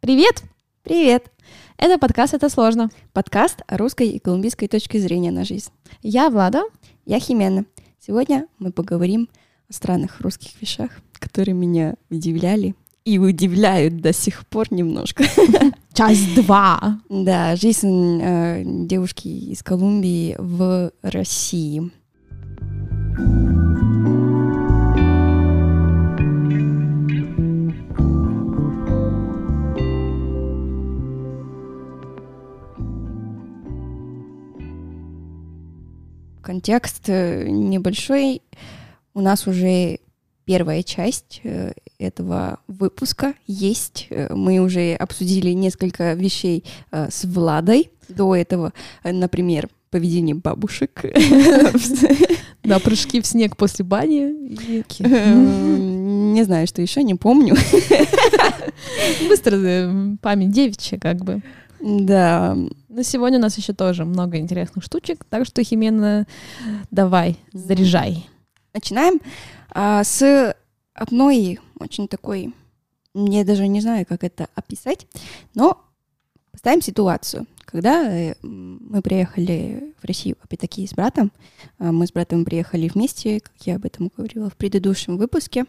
Привет! 0.00 0.44
Привет! 0.82 1.30
Это 1.76 1.98
подкаст 1.98 2.32
«Это 2.32 2.48
сложно». 2.48 2.88
Подкаст 3.12 3.60
о 3.66 3.76
русской 3.76 4.08
и 4.08 4.18
колумбийской 4.18 4.66
точке 4.66 4.98
зрения 4.98 5.30
на 5.30 5.44
жизнь. 5.44 5.68
Я 6.00 6.30
Влада. 6.30 6.62
Я 7.04 7.20
Химена. 7.20 7.66
Сегодня 7.98 8.46
мы 8.58 8.72
поговорим 8.72 9.28
о 9.68 9.74
странных 9.74 10.22
русских 10.22 10.58
вещах, 10.62 10.90
которые 11.12 11.54
меня 11.54 11.96
удивляли 12.08 12.74
и 13.04 13.18
удивляют 13.18 14.00
до 14.00 14.14
сих 14.14 14.46
пор 14.46 14.68
немножко. 14.72 15.22
Часть 15.92 16.34
2. 16.34 17.00
Да, 17.10 17.56
жизнь 17.56 18.20
э, 18.22 18.62
девушки 18.64 19.28
из 19.28 19.62
Колумбии 19.62 20.34
в 20.38 20.92
России. 21.02 21.90
Контекст 36.60 37.04
э, 37.06 37.48
небольшой. 37.48 38.42
У 39.14 39.22
нас 39.22 39.46
уже 39.46 39.98
первая 40.44 40.82
часть 40.82 41.40
э, 41.42 41.72
этого 41.98 42.58
выпуска 42.68 43.32
есть. 43.46 44.08
Э, 44.10 44.34
мы 44.34 44.58
уже 44.58 44.92
обсудили 44.92 45.52
несколько 45.52 46.12
вещей 46.12 46.66
с 46.92 47.24
Владой 47.24 47.90
до 48.10 48.36
этого. 48.36 48.74
Например, 49.02 49.70
поведение 49.90 50.34
бабушек. 50.34 51.02
Да, 52.62 52.78
прыжки 52.78 53.22
в 53.22 53.26
снег 53.26 53.56
после 53.56 53.86
бани. 53.86 54.34
Не 55.00 56.42
знаю, 56.44 56.66
что 56.66 56.82
еще, 56.82 57.02
не 57.02 57.14
помню. 57.14 57.56
Быстро 59.28 60.18
память 60.20 60.50
девичья, 60.50 60.98
как 60.98 61.24
бы. 61.24 61.40
Да. 61.80 62.56
Но 62.88 63.02
сегодня 63.02 63.38
у 63.38 63.42
нас 63.42 63.56
еще 63.56 63.72
тоже 63.72 64.04
много 64.04 64.38
интересных 64.38 64.84
штучек, 64.84 65.24
так 65.24 65.46
что, 65.46 65.62
Химена, 65.62 66.26
давай, 66.90 67.38
заряжай. 67.52 68.28
Начинаем 68.74 69.20
а, 69.70 70.04
с 70.04 70.54
одной 70.94 71.58
очень 71.78 72.08
такой, 72.08 72.54
я 73.14 73.44
даже 73.44 73.66
не 73.66 73.80
знаю, 73.80 74.06
как 74.06 74.22
это 74.24 74.48
описать, 74.54 75.06
но 75.54 75.82
поставим 76.52 76.82
ситуацию. 76.82 77.46
Когда 77.64 78.12
э, 78.12 78.34
мы 78.42 79.00
приехали 79.00 79.94
в 80.02 80.04
Россию, 80.04 80.36
опять-таки, 80.42 80.86
с 80.86 80.92
братом, 80.92 81.32
а, 81.78 81.92
мы 81.92 82.06
с 82.06 82.12
братом 82.12 82.44
приехали 82.44 82.88
вместе, 82.88 83.40
как 83.40 83.54
я 83.64 83.76
об 83.76 83.86
этом 83.86 84.10
говорила 84.14 84.50
в 84.50 84.56
предыдущем 84.56 85.16
выпуске, 85.16 85.64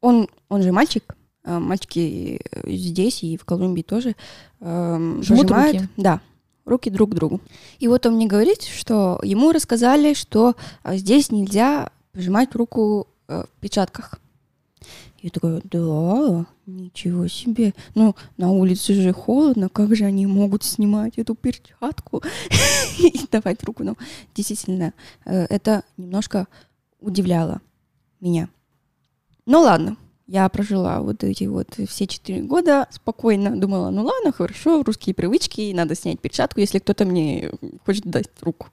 он, 0.00 0.28
он 0.48 0.62
же 0.62 0.72
мальчик, 0.72 1.16
мальчики 1.48 2.40
э, 2.50 2.70
здесь 2.70 3.22
и 3.22 3.36
в 3.36 3.44
Колумбии 3.44 3.82
тоже 3.82 4.14
э, 4.60 5.18
Жмут 5.22 5.50
руки. 5.50 5.88
Да, 5.96 6.20
руки 6.64 6.90
друг 6.90 7.10
к 7.10 7.14
другу. 7.14 7.40
И 7.78 7.88
вот 7.88 8.06
он 8.06 8.14
мне 8.14 8.26
говорит, 8.26 8.62
что 8.62 9.20
ему 9.22 9.52
рассказали, 9.52 10.14
что 10.14 10.54
а, 10.82 10.96
здесь 10.96 11.30
нельзя 11.30 11.90
пожимать 12.12 12.54
руку 12.54 13.08
э, 13.28 13.44
в 13.44 13.60
перчатках. 13.60 14.20
Я 15.20 15.30
такая, 15.30 15.60
да, 15.64 16.46
ничего 16.66 17.26
себе. 17.26 17.74
Ну, 17.94 18.14
на 18.36 18.52
улице 18.52 18.94
же 18.94 19.12
холодно, 19.12 19.68
как 19.68 19.96
же 19.96 20.04
они 20.04 20.26
могут 20.26 20.62
снимать 20.62 21.18
эту 21.18 21.34
перчатку 21.34 22.22
и 22.98 23.20
давать 23.30 23.64
руку? 23.64 23.82
Ну, 23.82 23.96
действительно, 24.34 24.92
э, 25.24 25.46
это 25.50 25.82
немножко 25.96 26.46
удивляло 27.00 27.60
меня. 28.20 28.48
Ну 29.46 29.60
ладно, 29.60 29.96
я 30.28 30.46
прожила 30.50 31.00
вот 31.00 31.24
эти 31.24 31.44
вот 31.44 31.74
все 31.88 32.06
четыре 32.06 32.42
года 32.42 32.86
спокойно, 32.90 33.58
думала, 33.58 33.88
ну 33.88 34.04
ладно, 34.04 34.30
хорошо, 34.30 34.82
русские 34.82 35.14
привычки, 35.14 35.72
надо 35.74 35.94
снять 35.94 36.20
перчатку, 36.20 36.60
если 36.60 36.78
кто-то 36.78 37.06
мне 37.06 37.50
хочет 37.84 38.04
дать 38.04 38.28
руку 38.42 38.68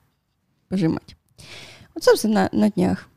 пожимать. 0.68 1.16
Вот, 1.94 2.04
собственно, 2.04 2.50
на 2.52 2.70
днях 2.70 3.08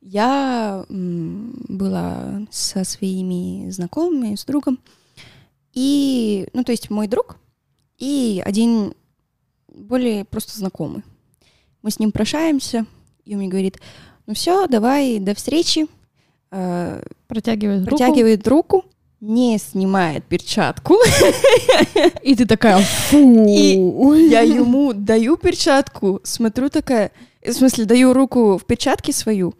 я 0.00 0.84
была 0.88 2.42
со 2.50 2.82
своими 2.82 3.70
знакомыми, 3.70 4.34
с 4.34 4.44
другом, 4.44 4.80
и, 5.72 6.48
ну, 6.52 6.64
то 6.64 6.72
есть 6.72 6.90
мой 6.90 7.06
друг 7.06 7.36
и 7.98 8.42
один 8.44 8.94
более 9.68 10.24
просто 10.24 10.58
знакомый. 10.58 11.04
Мы 11.82 11.92
с 11.92 12.00
ним 12.00 12.10
прощаемся, 12.10 12.84
и 13.24 13.34
он 13.34 13.38
мне 13.38 13.48
говорит, 13.48 13.78
ну 14.26 14.34
все, 14.34 14.66
давай, 14.66 15.20
до 15.20 15.36
встречи, 15.36 15.86
э, 16.50 17.02
протягивает, 17.28 17.84
протягивает 17.84 18.46
руку. 18.46 18.76
руку, 18.76 18.88
не 19.20 19.58
снимает 19.58 20.24
перчатку. 20.24 20.96
И 22.22 22.34
ты 22.34 22.46
такая, 22.46 22.78
фу. 22.78 23.46
И 23.48 23.74
я 24.28 24.40
ему 24.40 24.92
даю 24.92 25.36
перчатку, 25.36 26.20
смотрю 26.22 26.68
такая, 26.68 27.12
в 27.44 27.52
смысле, 27.52 27.84
даю 27.84 28.12
руку 28.12 28.58
в 28.58 28.64
перчатке 28.64 29.12
свою, 29.12 29.54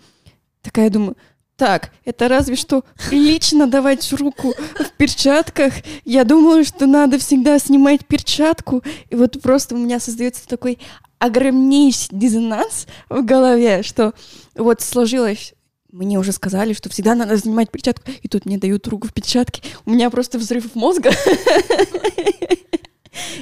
такая 0.62 0.90
думаю, 0.90 1.16
так, 1.56 1.90
это 2.04 2.28
разве 2.28 2.54
что 2.54 2.84
прилично 3.08 3.66
давать 3.66 4.12
руку 4.12 4.52
в 4.78 4.92
перчатках. 4.98 5.72
Я 6.04 6.24
думаю, 6.24 6.66
что 6.66 6.86
надо 6.86 7.18
всегда 7.18 7.58
снимать 7.58 8.04
перчатку. 8.04 8.82
И 9.08 9.14
вот 9.14 9.40
просто 9.40 9.74
у 9.74 9.78
меня 9.78 9.98
создается 9.98 10.46
такой 10.46 10.78
огромнейший 11.18 12.08
диссонанс 12.12 12.86
в 13.08 13.24
голове, 13.24 13.82
что 13.82 14.12
вот 14.54 14.82
сложилось 14.82 15.54
мне 15.96 16.18
уже 16.18 16.32
сказали, 16.32 16.72
что 16.74 16.88
всегда 16.90 17.14
надо 17.14 17.36
занимать 17.36 17.70
перчатку, 17.70 18.10
и 18.22 18.28
тут 18.28 18.46
мне 18.46 18.58
дают 18.58 18.86
руку 18.88 19.08
в 19.08 19.12
перчатке. 19.12 19.62
У 19.84 19.90
меня 19.90 20.10
просто 20.10 20.38
взрыв 20.38 20.74
мозга. 20.74 21.10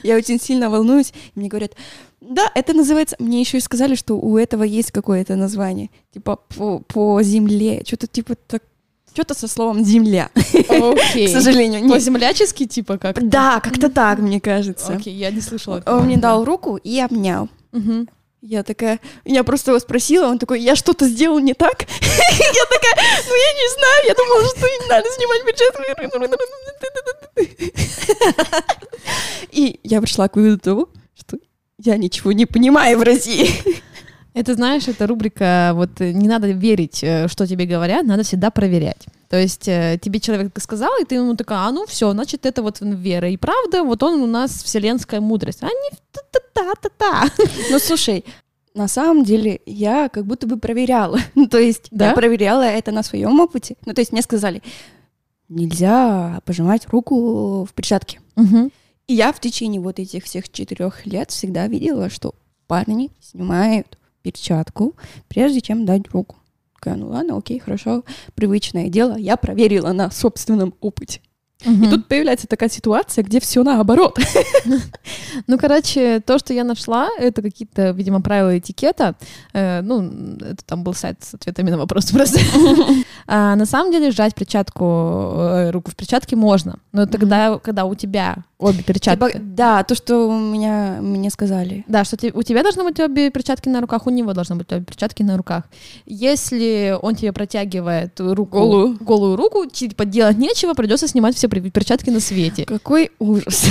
Я 0.03 0.16
очень 0.16 0.41
сильно 0.41 0.70
волнуюсь. 0.70 1.12
Мне 1.34 1.48
говорят, 1.48 1.72
да, 2.20 2.50
это 2.54 2.72
называется... 2.75 3.16
Мне 3.19 3.41
еще 3.41 3.59
и 3.59 3.60
сказали, 3.60 3.97
что 3.97 4.15
у 4.15 4.38
этого 4.38 4.62
есть 4.62 4.92
какое-то 4.92 5.34
название. 5.37 5.91
Типа 6.12 6.37
по, 6.37 6.78
по 6.81 7.22
земле. 7.22 7.82
Что-то 7.84 8.06
типа 8.06 8.37
так 8.47 8.62
что-то 9.12 9.34
со 9.34 9.47
словом 9.47 9.84
земля. 9.84 10.31
Okay. 10.34 11.26
К 11.26 11.28
сожалению. 11.28 11.88
По-землячески, 11.88 12.66
типа 12.66 12.98
как? 12.98 13.28
Да, 13.28 13.60
как-то 13.60 13.88
так, 13.88 14.19
мне 14.19 14.41
кажется. 14.41 14.94
Окей, 14.94 15.15
okay, 15.15 15.19
я 15.19 15.31
не 15.31 15.41
слышала. 15.41 15.82
Он 15.86 16.06
мне 16.06 16.16
дал 16.16 16.44
руку 16.44 16.76
и 16.76 16.98
обнял. 16.98 17.48
Uh-huh. 17.72 18.09
Я 18.47 18.62
такая, 18.62 19.00
я 19.25 19.43
просто 19.43 19.71
его 19.71 19.81
спросила, 19.81 20.27
он 20.27 20.38
такой, 20.38 20.60
я 20.60 20.77
что-то 20.77 21.09
сделал 21.09 21.38
не 21.38 21.55
так? 21.55 21.81
Я 21.81 22.65
такая, 22.66 22.94
ну 23.27 23.34
я 23.34 23.53
не 23.55 23.69
знаю, 23.72 24.05
я 24.09 24.15
думала, 24.15 24.44
что 24.44 24.69
не 24.69 24.87
надо 24.87 25.09
снимать 25.12 25.47
бюджет. 25.47 25.75
И 29.50 29.81
я 29.83 30.03
пришла 30.03 30.28
к 30.28 30.37
выводу 30.37 30.59
того, 30.59 30.88
что 31.19 31.38
я 31.78 31.97
ничего 31.97 32.33
не 32.33 32.44
понимаю 32.44 32.99
в 32.99 33.03
России. 33.03 33.49
Это, 34.34 34.55
знаешь, 34.55 34.89
это 34.89 35.06
рубрика, 35.06 35.72
вот 35.75 36.00
не 36.00 36.27
надо 36.27 36.49
верить, 36.49 37.05
э, 37.05 37.28
что 37.28 37.47
тебе 37.47 37.67
говорят, 37.67 38.05
надо 38.05 38.25
всегда 38.25 38.50
проверять. 38.50 39.06
То 39.28 39.41
есть 39.41 39.69
э, 39.69 39.99
тебе 40.03 40.19
человек 40.19 40.53
сказал, 40.61 40.91
и 41.00 41.05
ты 41.05 41.15
ему 41.15 41.37
такая, 41.37 41.61
а 41.61 41.72
ну 41.72 41.87
все, 41.87 42.11
значит, 42.12 42.45
это 42.45 42.62
вот 42.62 42.78
вера 42.81 43.31
и 43.31 43.37
правда, 43.37 43.84
вот 43.84 44.03
он 44.03 44.21
у 44.21 44.27
нас 44.27 44.50
вселенская 44.62 45.21
мудрость. 45.21 45.62
А 45.62 45.67
не 45.67 45.97
та-та-та-та-та. 46.11 47.31
Ну, 47.71 47.78
слушай, 47.78 48.25
на 48.75 48.89
самом 48.89 49.22
деле 49.25 49.61
я 49.67 50.09
как 50.09 50.27
будто 50.27 50.49
бы 50.49 50.59
проверяла. 50.59 51.19
Ну, 51.37 51.47
то 51.49 51.59
есть 51.59 51.89
да? 51.91 52.09
я 52.09 52.15
проверяла 52.15 52.62
это 52.62 52.91
на 52.91 53.03
своем 53.03 53.39
опыте. 53.39 53.77
Ну, 53.87 53.95
то 53.95 54.01
есть 54.01 54.11
мне 54.12 54.22
сказали, 54.22 54.62
нельзя 55.49 56.41
пожимать 56.45 56.89
руку 56.89 57.65
в 57.65 57.72
перчатке. 57.72 58.21
Угу. 58.37 58.71
И 59.06 59.15
я 59.15 59.33
в 59.33 59.41
течение 59.41 59.81
вот 59.81 60.01
этих 60.01 60.25
всех 60.25 60.51
четырех 60.51 61.06
лет 61.06 61.31
всегда 61.31 61.69
видела, 61.69 62.11
что 62.11 62.34
парни 62.66 63.11
снимают 63.21 63.99
перчатку, 64.24 64.96
прежде 65.28 65.60
чем 65.60 65.84
дать 65.84 66.10
руку. 66.12 66.36
Такая, 66.74 66.96
ну 66.96 67.08
ладно, 67.08 67.36
окей, 67.36 67.60
хорошо, 67.60 68.02
привычное 68.34 68.88
дело. 68.88 69.16
Я 69.16 69.36
проверила 69.36 69.92
на 69.92 70.10
собственном 70.10 70.74
опыте. 70.80 71.20
Угу. 71.64 71.84
И 71.84 71.90
тут 71.90 72.08
появляется 72.08 72.46
такая 72.46 72.68
ситуация, 72.68 73.24
где 73.24 73.41
все 73.41 73.62
наоборот. 73.62 74.18
Ну, 75.47 75.59
короче, 75.59 76.21
то, 76.21 76.38
что 76.38 76.54
я 76.54 76.65
нашла, 76.65 77.09
это 77.18 77.42
какие-то, 77.42 77.91
видимо, 77.91 78.22
правила 78.22 78.56
этикета. 78.56 79.15
Э, 79.53 79.80
ну, 79.82 80.36
это 80.41 80.65
там 80.65 80.84
был 80.84 80.94
сайт 80.94 81.22
с 81.22 81.34
ответами 81.34 81.70
на 81.70 81.77
вопросы 81.77 82.15
просто. 82.15 82.41
а, 83.27 83.56
на 83.56 83.66
самом 83.66 83.92
деле, 83.92 84.10
сжать 84.10 84.34
перчатку, 84.34 84.84
э, 84.84 85.70
руку 85.70 85.91
в 85.91 85.97
перчатке 85.97 86.36
можно. 86.36 86.78
Но 86.92 87.06
тогда, 87.06 87.59
когда 87.59 87.84
у 87.84 87.94
тебя 87.94 88.44
обе 88.65 88.83
перчатки. 88.83 89.33
Типа, 89.33 89.39
да, 89.41 89.83
то, 89.84 89.95
что 89.95 90.28
у 90.28 90.39
меня 90.39 90.99
мне 91.01 91.31
сказали. 91.31 91.84
Да, 91.89 92.05
что 92.05 92.16
у 92.33 92.43
тебя 92.43 92.63
должны 92.63 92.84
быть 92.84 92.99
обе 93.01 93.31
перчатки 93.31 93.69
на 93.69 93.81
руках, 93.81 94.07
у 94.07 94.11
него 94.11 94.33
должны 94.33 94.57
быть 94.57 94.72
обе 94.72 94.84
перчатки 94.84 95.22
на 95.22 95.37
руках. 95.37 95.65
Если 96.07 96.97
он 97.01 97.15
тебе 97.15 97.33
протягивает 97.33 98.19
руку, 98.19 98.59
голую, 98.59 98.97
голую 99.01 99.37
руку, 99.37 99.66
типа 99.66 100.05
делать 100.05 100.39
нечего, 100.39 100.75
придется 100.75 101.09
снимать 101.09 101.37
все 101.37 101.49
перчатки 101.49 102.11
на 102.11 102.21
свете. 102.21 102.65
Какой 102.65 103.11
ужас. 103.19 103.65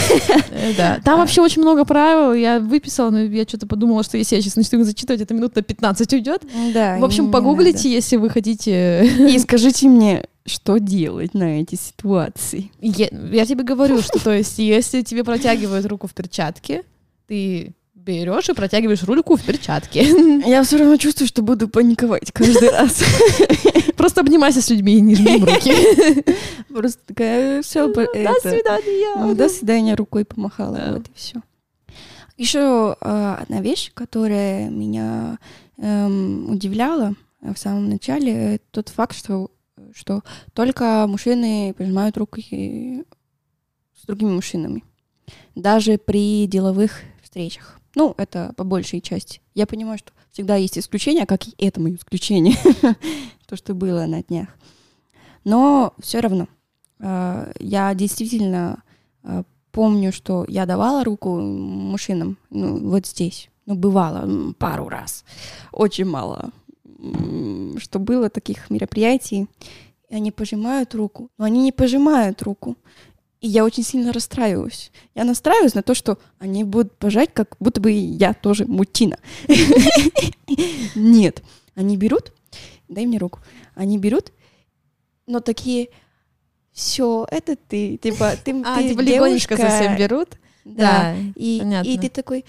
Э, 0.52 0.74
да. 0.78 1.00
Там 1.04 1.20
вообще 1.20 1.42
очень 1.42 1.62
много 1.62 1.86
правил. 1.86 2.34
Я 2.34 2.60
выписала, 2.60 3.10
но 3.10 3.20
я 3.20 3.44
что-то 3.44 3.68
подумала, 3.68 4.04
что 4.04 4.18
если 4.18 4.36
я 4.36 4.42
сейчас 4.42 4.56
начну 4.56 4.84
зачитывать, 4.84 5.22
это 5.22 5.34
минут 5.34 5.56
на 5.56 5.62
15 5.62 6.14
уйдет. 6.14 6.44
Да. 6.74 6.98
В 6.98 7.06
общем, 7.06 7.32
погуглите, 7.32 7.92
если 7.92 8.18
вы 8.18 8.30
хотите. 8.30 9.06
И 9.06 9.40
скажите 9.40 9.88
мне, 9.88 10.26
что 10.46 10.78
делать 10.78 11.34
на 11.34 11.62
эти 11.62 11.76
ситуации? 11.76 12.72
Я, 12.82 13.08
я 13.12 13.46
тебе 13.46 13.64
говорю, 13.64 14.02
что 14.02 14.20
то 14.20 14.32
есть, 14.32 14.60
если 14.60 15.02
тебе 15.02 15.24
протягивают 15.24 15.86
руку 15.86 16.08
в 16.08 16.14
перчатке, 16.14 16.84
ты 17.28 17.74
берешь 18.04 18.50
и 18.50 18.54
протягиваешь 18.54 19.04
руку 19.04 19.36
в 19.36 19.44
перчатке. 19.44 20.04
Я 20.46 20.64
все 20.64 20.78
равно 20.78 20.98
чувствую, 20.98 21.28
что 21.28 21.42
буду 21.42 21.68
паниковать 21.68 22.32
каждый 22.32 22.70
раз. 22.70 23.04
Просто 23.96 24.22
обнимайся 24.22 24.62
с 24.62 24.70
людьми 24.70 24.98
и 24.98 25.02
не 25.02 25.16
жми 25.16 25.38
руки. 25.38 26.24
Просто 26.70 27.00
такая, 27.06 27.62
все, 27.62 27.88
До 27.88 28.04
свидания. 28.04 29.34
До 29.36 29.50
свидания, 29.50 29.96
рукой 29.96 30.26
помахала, 30.26 30.94
вот 30.94 31.08
и 31.08 31.12
все. 31.16 31.42
Еще 32.36 32.98
э, 33.00 33.36
одна 33.42 33.62
вещь, 33.62 33.92
которая 33.94 34.70
меня 34.70 35.38
эм, 35.78 36.50
удивляла 36.50 37.14
в 37.42 37.58
самом 37.58 37.90
начале, 37.90 38.60
тот 38.72 38.90
факт, 38.90 39.16
что, 39.16 39.52
что 39.96 40.22
только 40.54 41.06
мужчины 41.08 41.74
пожимают 41.78 42.18
руки 42.18 43.04
с 44.00 44.06
другими 44.06 44.32
мужчинами, 44.32 44.84
даже 45.56 45.98
при 45.98 46.48
деловых 46.48 47.02
встречах. 47.22 47.80
Ну, 47.96 48.14
это 48.18 48.54
по 48.58 48.64
большей 48.64 49.02
части. 49.02 49.42
Я 49.54 49.68
понимаю, 49.68 49.98
что 50.00 50.12
всегда 50.32 50.56
есть 50.56 50.78
исключения, 50.78 51.26
как 51.26 51.48
и 51.48 51.54
это 51.60 51.80
мое 51.80 51.96
исключение, 51.96 52.56
то, 53.48 53.56
что 53.56 53.74
было 53.74 54.06
на 54.06 54.24
днях. 54.24 54.50
Но 55.44 55.94
все 56.00 56.20
равно 56.20 56.48
э, 57.00 57.52
я 57.60 57.94
действительно 57.94 58.84
э, 59.24 59.44
помню, 59.72 60.12
что 60.12 60.46
я 60.48 60.66
давала 60.66 61.04
руку 61.04 61.40
мужчинам, 61.40 62.38
ну, 62.50 62.90
вот 62.90 63.06
здесь. 63.06 63.50
Ну, 63.66 63.76
бывало 63.76 64.54
пару 64.54 64.90
раз. 64.90 65.24
Очень 65.72 66.06
мало. 66.06 66.52
Что 67.78 68.00
было 68.00 68.30
таких 68.30 68.70
мероприятий. 68.70 69.48
И 70.10 70.16
они 70.16 70.32
пожимают 70.32 70.94
руку. 70.96 71.30
Но 71.38 71.46
они 71.46 71.62
не 71.62 71.72
пожимают 71.72 72.42
руку. 72.42 72.78
И 73.42 73.48
я 73.48 73.66
очень 73.66 73.84
сильно 73.84 74.14
расстраиваюсь. 74.14 74.92
Я 75.16 75.26
настраиваюсь 75.26 75.74
на 75.74 75.84
то, 75.84 75.94
что 75.94 76.18
они 76.40 76.64
будут 76.64 76.98
пожать, 76.98 77.32
как 77.34 77.58
будто 77.60 77.82
бы 77.82 77.92
я 77.92 78.34
тоже 78.34 78.66
мутина. 78.66 79.18
Нет. 80.96 81.44
Они 81.76 81.98
берут, 81.98 82.32
дай 82.88 83.06
мне 83.06 83.18
руку. 83.18 83.40
Они 83.76 83.98
берут, 83.98 84.32
но 85.26 85.40
такие, 85.40 85.90
все, 86.72 87.28
это 87.30 87.56
ты, 87.56 87.98
типа, 87.98 88.34
ты, 88.44 88.62
а, 88.64 88.78
ты 88.78 88.90
типа 88.90 89.04
девушка. 89.04 89.58
совсем 89.58 89.98
берут? 89.98 90.30
Да. 90.64 91.16
И, 91.36 91.62
и 91.84 91.98
ты 91.98 92.10
такой, 92.10 92.46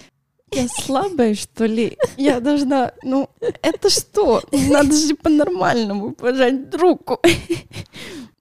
я 0.51 0.67
слабая, 0.67 1.35
что 1.35 1.65
ли? 1.65 1.97
Я 2.17 2.39
должна... 2.39 2.93
Ну, 3.03 3.29
это 3.39 3.89
что? 3.89 4.41
Надо 4.51 4.95
же 4.95 5.15
по-нормальному 5.15 6.11
пожать 6.13 6.73
руку 6.75 7.19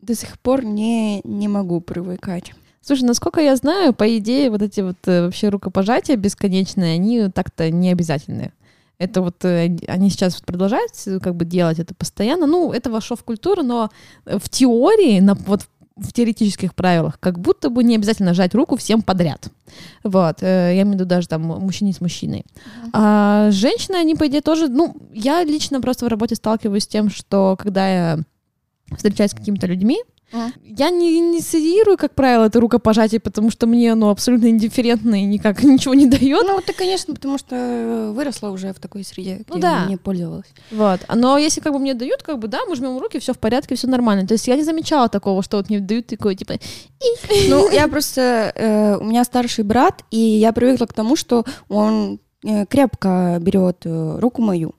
до 0.04 0.14
сих 0.14 0.38
пор 0.38 0.64
не, 0.64 1.20
не 1.24 1.48
могу 1.48 1.80
привыкать. 1.80 2.52
Слушай, 2.80 3.04
насколько 3.04 3.40
я 3.40 3.56
знаю, 3.56 3.94
по 3.94 4.18
идее, 4.18 4.50
вот 4.50 4.60
эти 4.60 4.82
вот 4.82 4.96
э, 5.06 5.22
вообще 5.22 5.48
рукопожатия 5.48 6.16
бесконечные, 6.16 6.94
они 6.94 7.30
так-то 7.30 7.70
не 7.70 7.90
обязательные. 7.90 8.52
Это 8.98 9.22
вот 9.22 9.42
э, 9.44 9.74
они 9.88 10.10
сейчас 10.10 10.40
продолжают 10.42 10.92
э, 11.06 11.18
как 11.18 11.34
бы 11.34 11.46
делать 11.46 11.78
это 11.78 11.94
постоянно. 11.94 12.46
Ну, 12.46 12.72
это 12.72 12.90
вошло 12.90 13.16
в 13.16 13.24
культуру, 13.24 13.62
но 13.62 13.90
в 14.26 14.48
теории, 14.50 15.20
на, 15.20 15.34
вот 15.34 15.62
в 15.96 16.12
теоретических 16.12 16.74
правилах, 16.74 17.20
как 17.20 17.38
будто 17.38 17.70
бы 17.70 17.84
не 17.84 17.94
обязательно 17.94 18.34
жать 18.34 18.54
руку 18.54 18.76
всем 18.76 19.02
подряд. 19.02 19.48
Вот, 20.02 20.42
я 20.42 20.72
имею 20.72 20.90
в 20.90 20.92
виду 20.94 21.04
даже 21.04 21.28
там 21.28 21.42
мужчине 21.42 21.92
с 21.92 22.00
мужчиной. 22.00 22.44
Uh-huh. 22.44 22.90
А 22.92 23.50
женщины, 23.52 23.96
они, 23.96 24.16
по 24.16 24.26
идее, 24.26 24.40
тоже, 24.40 24.68
ну, 24.68 24.96
я 25.12 25.44
лично 25.44 25.80
просто 25.80 26.04
в 26.04 26.08
работе 26.08 26.34
сталкиваюсь 26.34 26.84
с 26.84 26.88
тем, 26.88 27.10
что 27.10 27.56
когда 27.58 27.88
я 27.88 28.18
встречаюсь 28.96 29.30
с 29.30 29.34
какими-то 29.34 29.66
людьми, 29.66 30.02
Я 30.64 30.90
не 30.90 31.18
инициирую, 31.18 31.96
как 31.96 32.14
правило, 32.14 32.44
это 32.44 32.60
рукопожатие, 32.60 33.20
потому 33.20 33.50
что 33.50 33.66
мне 33.66 33.92
оно 33.92 34.10
абсолютно 34.10 34.48
индифферентно 34.48 35.22
и 35.22 35.24
никак 35.24 35.62
ничего 35.62 35.94
не 35.94 36.06
дает. 36.06 36.44
Ну, 36.46 36.60
ты, 36.60 36.72
конечно, 36.72 37.14
потому 37.14 37.38
что 37.38 38.12
выросла 38.14 38.50
уже 38.50 38.72
в 38.72 38.80
такой 38.80 39.04
среде, 39.04 39.36
где 39.36 39.44
ну, 39.48 39.58
да. 39.58 39.86
не 39.86 39.96
пользовалась. 39.96 40.46
Вот. 40.70 41.00
Но 41.14 41.38
если 41.38 41.60
как 41.60 41.72
бы 41.72 41.78
мне 41.78 41.94
дают, 41.94 42.22
как 42.22 42.38
бы, 42.38 42.48
да, 42.48 42.60
мы 42.68 42.76
жмем 42.76 42.98
руки, 42.98 43.18
все 43.18 43.32
в 43.32 43.38
порядке, 43.38 43.76
все 43.76 43.86
нормально. 43.86 44.26
То 44.26 44.34
есть 44.34 44.48
я 44.48 44.56
не 44.56 44.64
замечала 44.64 45.08
такого, 45.08 45.42
что 45.42 45.58
вот 45.58 45.68
мне 45.68 45.80
дают 45.80 46.06
такое, 46.06 46.34
типа... 46.34 46.54
Ну, 47.48 47.70
я 47.70 47.88
просто... 47.88 48.52
Э, 48.54 48.96
у 49.00 49.04
меня 49.04 49.24
старший 49.24 49.64
брат, 49.64 50.04
и 50.10 50.18
я 50.18 50.52
привыкла 50.52 50.86
к 50.86 50.92
тому, 50.92 51.16
что 51.16 51.44
он 51.68 52.20
э, 52.44 52.66
крепко 52.66 53.38
берет 53.40 53.82
э, 53.84 54.18
руку 54.18 54.42
мою. 54.42 54.74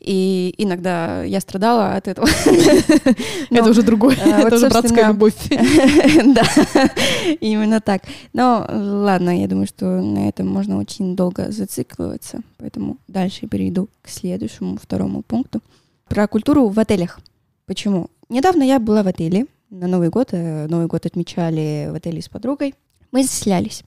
И 0.00 0.54
иногда 0.58 1.24
я 1.24 1.40
страдала 1.40 1.94
от 1.94 2.06
этого. 2.06 2.28
Это 3.50 3.70
уже 3.70 3.82
другое, 3.82 4.16
э, 4.16 4.46
это 4.46 4.56
уже 4.56 4.68
братская 4.68 5.08
любовь. 5.08 5.34
Да, 5.50 6.42
именно 7.40 7.80
так. 7.80 8.02
Но 8.32 8.64
ладно, 8.68 9.40
я 9.40 9.48
думаю, 9.48 9.66
что 9.66 9.86
на 10.00 10.28
этом 10.28 10.46
можно 10.46 10.78
очень 10.78 11.16
долго 11.16 11.50
зацикливаться, 11.50 12.42
поэтому 12.58 12.98
дальше 13.08 13.46
перейду 13.48 13.88
к 14.02 14.08
следующему, 14.08 14.78
второму 14.80 15.22
пункту. 15.22 15.60
Про 16.06 16.28
культуру 16.28 16.68
в 16.68 16.78
отелях. 16.78 17.18
Почему? 17.66 18.08
Недавно 18.28 18.62
я 18.62 18.78
была 18.78 19.02
в 19.02 19.08
отеле 19.08 19.46
на 19.70 19.88
Новый 19.88 20.10
год. 20.10 20.28
Э, 20.32 20.66
Новый 20.68 20.86
год 20.86 21.06
отмечали 21.06 21.88
в 21.90 21.94
отеле 21.94 22.22
с 22.22 22.28
подругой. 22.28 22.74
Мы 23.10 23.24
заселялись. 23.24 23.82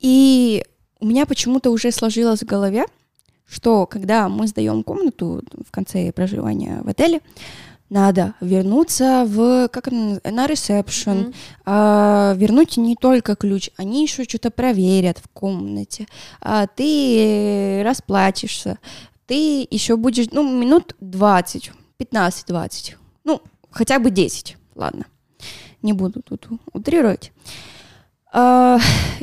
И 0.00 0.64
у 0.98 1.06
меня 1.06 1.26
почему-то 1.26 1.70
уже 1.70 1.92
сложилось 1.92 2.40
в 2.40 2.46
голове, 2.46 2.84
что 3.50 3.86
когда 3.86 4.28
мы 4.28 4.46
сдаем 4.46 4.82
комнату 4.82 5.42
в 5.66 5.70
конце 5.70 6.12
проживания 6.12 6.80
в 6.82 6.88
отеле, 6.88 7.20
надо 7.88 8.34
вернуться 8.40 9.24
в 9.26 9.68
как 9.68 9.88
на 9.90 10.46
ресепшн, 10.46 11.10
mm-hmm. 11.10 11.34
а, 11.66 12.34
вернуть 12.36 12.76
не 12.76 12.94
только 12.94 13.34
ключ, 13.34 13.70
они 13.76 14.02
еще 14.02 14.22
что-то 14.22 14.52
проверят 14.52 15.18
в 15.18 15.28
комнате, 15.28 16.06
а, 16.40 16.68
ты 16.68 17.82
расплатишься, 17.84 18.78
ты 19.26 19.66
еще 19.68 19.96
будешь, 19.96 20.28
ну, 20.30 20.48
минут 20.48 20.94
20, 21.00 21.72
15-20, 21.98 22.94
ну, 23.24 23.42
хотя 23.70 23.98
бы 23.98 24.10
10, 24.10 24.56
ладно, 24.76 25.06
не 25.82 25.92
буду 25.92 26.22
тут 26.22 26.46
утрировать. 26.72 27.32
А, 28.32 28.78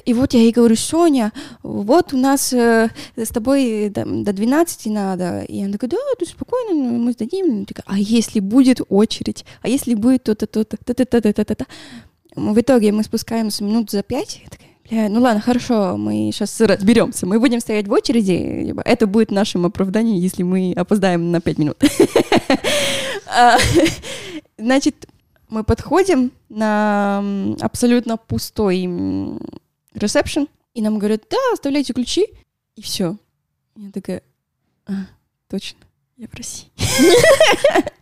и 0.06 0.13
вот 0.13 0.33
я 0.33 0.42
ей 0.42 0.51
говорю, 0.51 0.75
Соня, 0.75 1.31
вот 1.63 2.13
у 2.13 2.18
нас 2.18 2.51
э, 2.51 2.89
с 3.15 3.30
тобой 3.30 3.89
там, 3.94 4.24
до 4.24 4.33
12 4.33 4.88
надо. 4.88 5.42
И 5.42 5.63
она 5.63 5.74
такая, 5.74 5.92
да, 5.92 5.98
ты 6.19 6.25
спокойно, 6.25 6.74
мы 6.74 7.13
сдадим. 7.13 7.65
А 7.86 7.98
если 7.98 8.39
будет 8.39 8.81
очередь? 8.89 9.45
А 9.62 9.69
если 9.69 9.94
будет 9.94 10.24
то-то, 10.24 10.45
то-то, 10.48 10.77
то-то, 10.77 11.06
то-то, 11.06 11.45
то-то? 11.45 11.65
В 12.36 12.59
итоге 12.59 12.92
мы 12.92 13.04
спускаемся 13.04 13.63
минут 13.63 13.92
за 13.92 14.04
пять. 14.04 14.42
Бля, 14.89 15.09
ну 15.09 15.21
ладно, 15.21 15.42
хорошо, 15.42 15.97
мы 15.97 16.30
сейчас 16.33 16.59
разберемся. 16.61 17.26
Мы 17.26 17.40
будем 17.40 17.59
стоять 17.59 17.87
в 17.87 17.92
очереди. 17.92 18.73
Это 18.85 19.07
будет 19.07 19.31
нашим 19.31 19.66
оправданием, 19.66 20.18
если 20.18 20.44
мы 20.44 20.73
опоздаем 20.76 21.31
на 21.31 21.42
пять 21.42 21.57
минут. 21.57 21.78
А, 23.30 23.57
значит, 24.57 25.06
мы 25.49 25.63
подходим 25.63 26.31
на 26.49 27.56
абсолютно 27.61 28.18
пустой 28.18 28.87
ресепшн, 29.94 30.47
и 30.73 30.81
нам 30.81 30.99
говорят, 30.99 31.23
да, 31.30 31.37
оставляйте 31.54 31.94
ключи, 31.94 32.27
и 32.75 32.81
все. 32.81 33.18
Я 33.75 33.92
такая, 33.92 34.23
а, 34.85 34.94
точно, 35.49 35.80
я 36.18 36.27
в 36.27 36.33
России. 36.33 36.69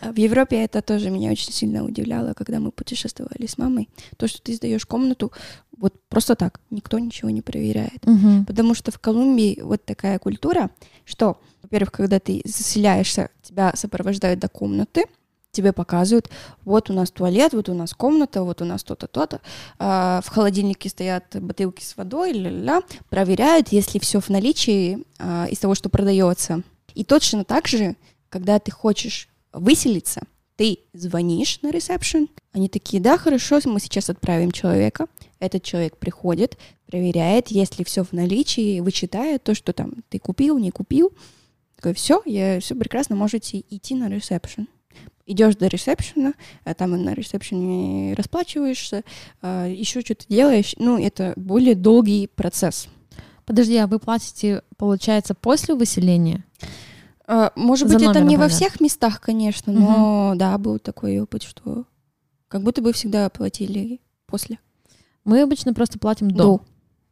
В 0.00 0.16
Европе 0.16 0.62
это 0.62 0.80
тоже 0.80 1.10
меня 1.10 1.30
очень 1.30 1.52
сильно 1.52 1.84
удивляло, 1.84 2.34
когда 2.34 2.60
мы 2.60 2.70
путешествовали 2.70 3.46
с 3.46 3.58
мамой. 3.58 3.88
То, 4.16 4.28
что 4.28 4.40
ты 4.40 4.54
сдаешь 4.54 4.86
комнату 4.86 5.32
вот 5.80 5.94
просто 6.08 6.36
так, 6.36 6.60
никто 6.70 6.98
ничего 6.98 7.30
не 7.30 7.42
проверяет. 7.42 8.06
Угу. 8.06 8.44
Потому 8.46 8.74
что 8.74 8.92
в 8.92 8.98
Колумбии 8.98 9.60
вот 9.62 9.84
такая 9.84 10.18
культура, 10.18 10.70
что, 11.04 11.40
во-первых, 11.62 11.92
когда 11.92 12.20
ты 12.20 12.42
заселяешься, 12.44 13.30
тебя 13.42 13.72
сопровождают 13.74 14.40
до 14.40 14.48
комнаты, 14.48 15.06
тебе 15.52 15.72
показывают, 15.72 16.30
вот 16.64 16.90
у 16.90 16.92
нас 16.92 17.10
туалет, 17.10 17.52
вот 17.52 17.68
у 17.68 17.74
нас 17.74 17.94
комната, 17.94 18.42
вот 18.42 18.62
у 18.62 18.64
нас 18.64 18.82
то-то, 18.82 19.06
то-то. 19.06 19.40
А, 19.78 20.20
в 20.24 20.28
холодильнике 20.28 20.88
стоят 20.88 21.24
бутылки 21.34 21.82
с 21.82 21.96
водой, 21.96 22.32
ля-ля, 22.32 22.82
проверяют, 23.08 23.68
если 23.68 23.98
все 23.98 24.20
в 24.20 24.28
наличии 24.28 25.04
а, 25.18 25.46
из 25.50 25.58
того, 25.58 25.74
что 25.74 25.88
продается. 25.88 26.62
И 26.94 27.04
точно 27.04 27.44
так 27.44 27.66
же, 27.66 27.96
когда 28.28 28.58
ты 28.58 28.70
хочешь 28.70 29.28
выселиться, 29.52 30.22
ты 30.56 30.80
звонишь 30.92 31.60
на 31.62 31.70
ресепшн, 31.70 32.28
они 32.52 32.68
такие, 32.68 33.02
да, 33.02 33.16
хорошо, 33.16 33.60
мы 33.64 33.80
сейчас 33.80 34.10
отправим 34.10 34.52
человека, 34.52 35.06
этот 35.38 35.62
человек 35.62 35.96
приходит, 35.96 36.58
проверяет, 36.86 37.48
если 37.48 37.82
все 37.82 38.04
в 38.04 38.12
наличии, 38.12 38.80
вычитает 38.80 39.42
то, 39.42 39.54
что 39.54 39.72
там 39.72 40.04
ты 40.10 40.18
купил, 40.18 40.58
не 40.58 40.70
купил, 40.70 41.12
такой, 41.76 41.94
все, 41.94 42.22
я 42.26 42.60
все 42.60 42.74
прекрасно, 42.74 43.16
можете 43.16 43.64
идти 43.70 43.94
на 43.94 44.10
ресепшн 44.10 44.68
идешь 45.30 45.56
до 45.56 45.66
ресепшена, 45.68 46.34
а 46.64 46.74
там 46.74 46.90
на 47.02 47.14
ресепшене 47.14 48.14
расплачиваешься, 48.14 49.02
а, 49.42 49.66
еще 49.66 50.00
что-то 50.00 50.24
делаешь. 50.28 50.74
Ну, 50.78 50.98
это 50.98 51.32
более 51.36 51.74
долгий 51.74 52.26
процесс. 52.26 52.88
Подожди, 53.46 53.76
а 53.76 53.86
вы 53.86 53.98
платите, 53.98 54.62
получается, 54.76 55.34
после 55.34 55.74
выселения? 55.74 56.44
А, 57.26 57.52
может 57.56 57.88
За 57.88 57.94
быть, 57.98 58.08
это 58.08 58.20
не 58.20 58.36
во 58.36 58.44
например. 58.44 58.50
всех 58.50 58.80
местах, 58.80 59.20
конечно, 59.20 59.72
но 59.72 60.32
да, 60.36 60.56
был 60.58 60.78
такой 60.78 61.20
опыт, 61.20 61.42
что 61.42 61.84
как 62.48 62.62
будто 62.62 62.82
бы 62.82 62.92
всегда 62.92 63.28
платили 63.30 64.00
после. 64.26 64.58
Мы 65.24 65.42
обычно 65.42 65.72
просто 65.74 65.98
платим 65.98 66.30
до. 66.30 66.42
До. 66.44 66.60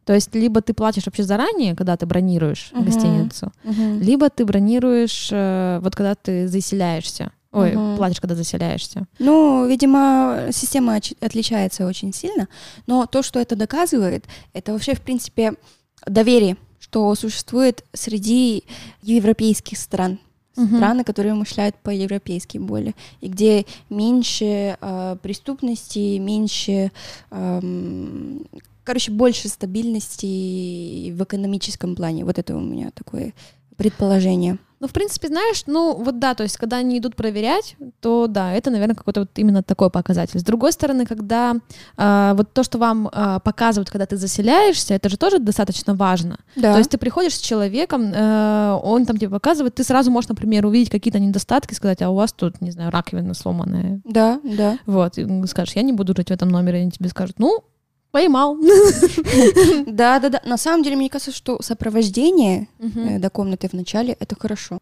То 0.05 0.13
есть 0.15 0.33
либо 0.33 0.61
ты 0.61 0.73
платишь 0.73 1.05
вообще 1.05 1.23
заранее, 1.23 1.75
когда 1.75 1.95
ты 1.95 2.05
бронируешь 2.05 2.71
Мгм. 2.73 2.85
гостиницу, 2.85 3.51
Мгм. 3.63 3.99
либо 3.99 4.29
ты 4.29 4.43
бронируешь 4.45 5.29
э, 5.31 5.79
вот 5.83 5.95
когда 5.95 6.15
ты 6.15 6.47
заселяешься. 6.47 7.31
Ой, 7.51 7.75
Мгм. 7.75 7.97
платишь, 7.97 8.21
когда 8.21 8.35
заселяешься. 8.35 9.07
Ну, 9.17 9.65
видимо, 9.67 10.49
система 10.51 10.95
отличается 11.19 11.87
очень 11.87 12.13
сильно, 12.13 12.47
но 12.85 13.05
то, 13.07 13.23
что 13.23 13.39
это 13.39 13.55
доказывает, 13.55 14.25
это 14.53 14.71
вообще, 14.73 14.93
в 14.93 15.01
принципе, 15.01 15.53
доверие, 16.05 16.57
что 16.79 17.13
существует 17.15 17.83
среди 17.93 18.63
европейских 19.01 19.77
стран. 19.79 20.19
Мгм. 20.55 20.75
Страны, 20.77 21.03
которые 21.03 21.33
мышляют 21.33 21.75
по-европейски 21.77 22.57
более, 22.57 22.93
и 23.21 23.29
где 23.29 23.65
меньше 23.89 24.77
э, 24.79 25.17
преступности, 25.21 26.17
меньше, 26.17 26.91
эм, 27.31 28.45
короче, 28.83 29.11
больше 29.11 29.47
стабильности 29.47 31.11
в 31.11 31.23
экономическом 31.23 31.95
плане. 31.95 32.25
Вот 32.25 32.37
это 32.37 32.55
у 32.55 32.59
меня 32.59 32.91
такое 32.91 33.33
предположение. 33.77 34.57
Ну, 34.79 34.87
в 34.87 34.91
принципе, 34.91 35.27
знаешь, 35.27 35.63
ну 35.67 35.93
вот 35.95 36.19
да, 36.19 36.33
то 36.35 36.43
есть 36.43 36.57
когда 36.57 36.77
они 36.77 36.99
идут 36.99 37.15
проверять, 37.15 37.75
то 37.99 38.27
да, 38.27 38.53
это, 38.53 38.69
наверное, 38.69 38.95
какой-то 38.95 39.21
вот 39.21 39.29
именно 39.35 39.61
такой 39.61 39.89
показатель. 39.89 40.39
С 40.39 40.43
другой 40.43 40.71
стороны, 40.71 41.05
когда 41.05 41.55
а, 41.97 42.33
вот 42.35 42.53
то, 42.53 42.63
что 42.63 42.77
вам 42.77 43.09
а, 43.11 43.39
показывают, 43.39 43.89
когда 43.89 44.05
ты 44.05 44.15
заселяешься, 44.15 44.93
это 44.93 45.09
же 45.09 45.17
тоже 45.17 45.39
достаточно 45.39 45.95
важно. 45.95 46.39
Да. 46.55 46.73
То 46.73 46.77
есть 46.77 46.91
ты 46.91 46.97
приходишь 46.97 47.35
с 47.35 47.39
человеком, 47.39 48.11
э, 48.13 48.79
он 48.83 49.05
там 49.05 49.17
тебе 49.17 49.29
показывает, 49.29 49.75
ты 49.75 49.83
сразу 49.83 50.11
можешь, 50.11 50.29
например, 50.29 50.65
увидеть 50.65 50.89
какие-то 50.89 51.19
недостатки, 51.19 51.73
сказать, 51.73 52.01
а 52.01 52.09
у 52.09 52.15
вас 52.15 52.31
тут, 52.31 52.61
не 52.61 52.71
знаю, 52.71 52.91
раковина 52.91 53.33
сломанная. 53.33 54.01
да, 54.05 54.39
да. 54.43 54.77
Вот, 54.85 55.17
и 55.17 55.47
скажешь, 55.47 55.75
я 55.75 55.81
не 55.81 55.93
буду 55.93 56.13
жить 56.15 56.29
в 56.29 56.31
этом 56.31 56.49
номере, 56.49 56.79
они 56.79 56.91
тебе 56.91 57.09
скажут, 57.09 57.37
ну, 57.39 57.63
поймал. 58.11 58.57
Да, 59.87 60.19
да, 60.19 60.29
да. 60.29 60.41
На 60.45 60.57
самом 60.57 60.83
деле, 60.83 60.95
мне 60.95 61.09
кажется, 61.09 61.31
что 61.31 61.61
сопровождение 61.61 62.67
э, 62.79 63.19
до 63.19 63.29
комнаты 63.29 63.67
в 63.67 63.73
начале 63.73 64.15
это 64.19 64.35
хорошо. 64.39 64.79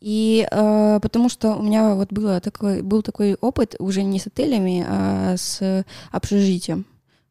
И 0.00 0.46
э, 0.50 0.98
потому 1.00 1.28
что 1.28 1.54
у 1.54 1.62
меня 1.62 1.94
вот 1.94 2.12
было 2.12 2.40
такой, 2.40 2.82
был 2.82 3.02
такой 3.02 3.34
опыт 3.40 3.76
уже 3.78 4.02
не 4.02 4.18
с 4.18 4.26
отелями, 4.26 4.84
а 4.88 5.36
с 5.36 5.84
общежитием, 6.10 6.86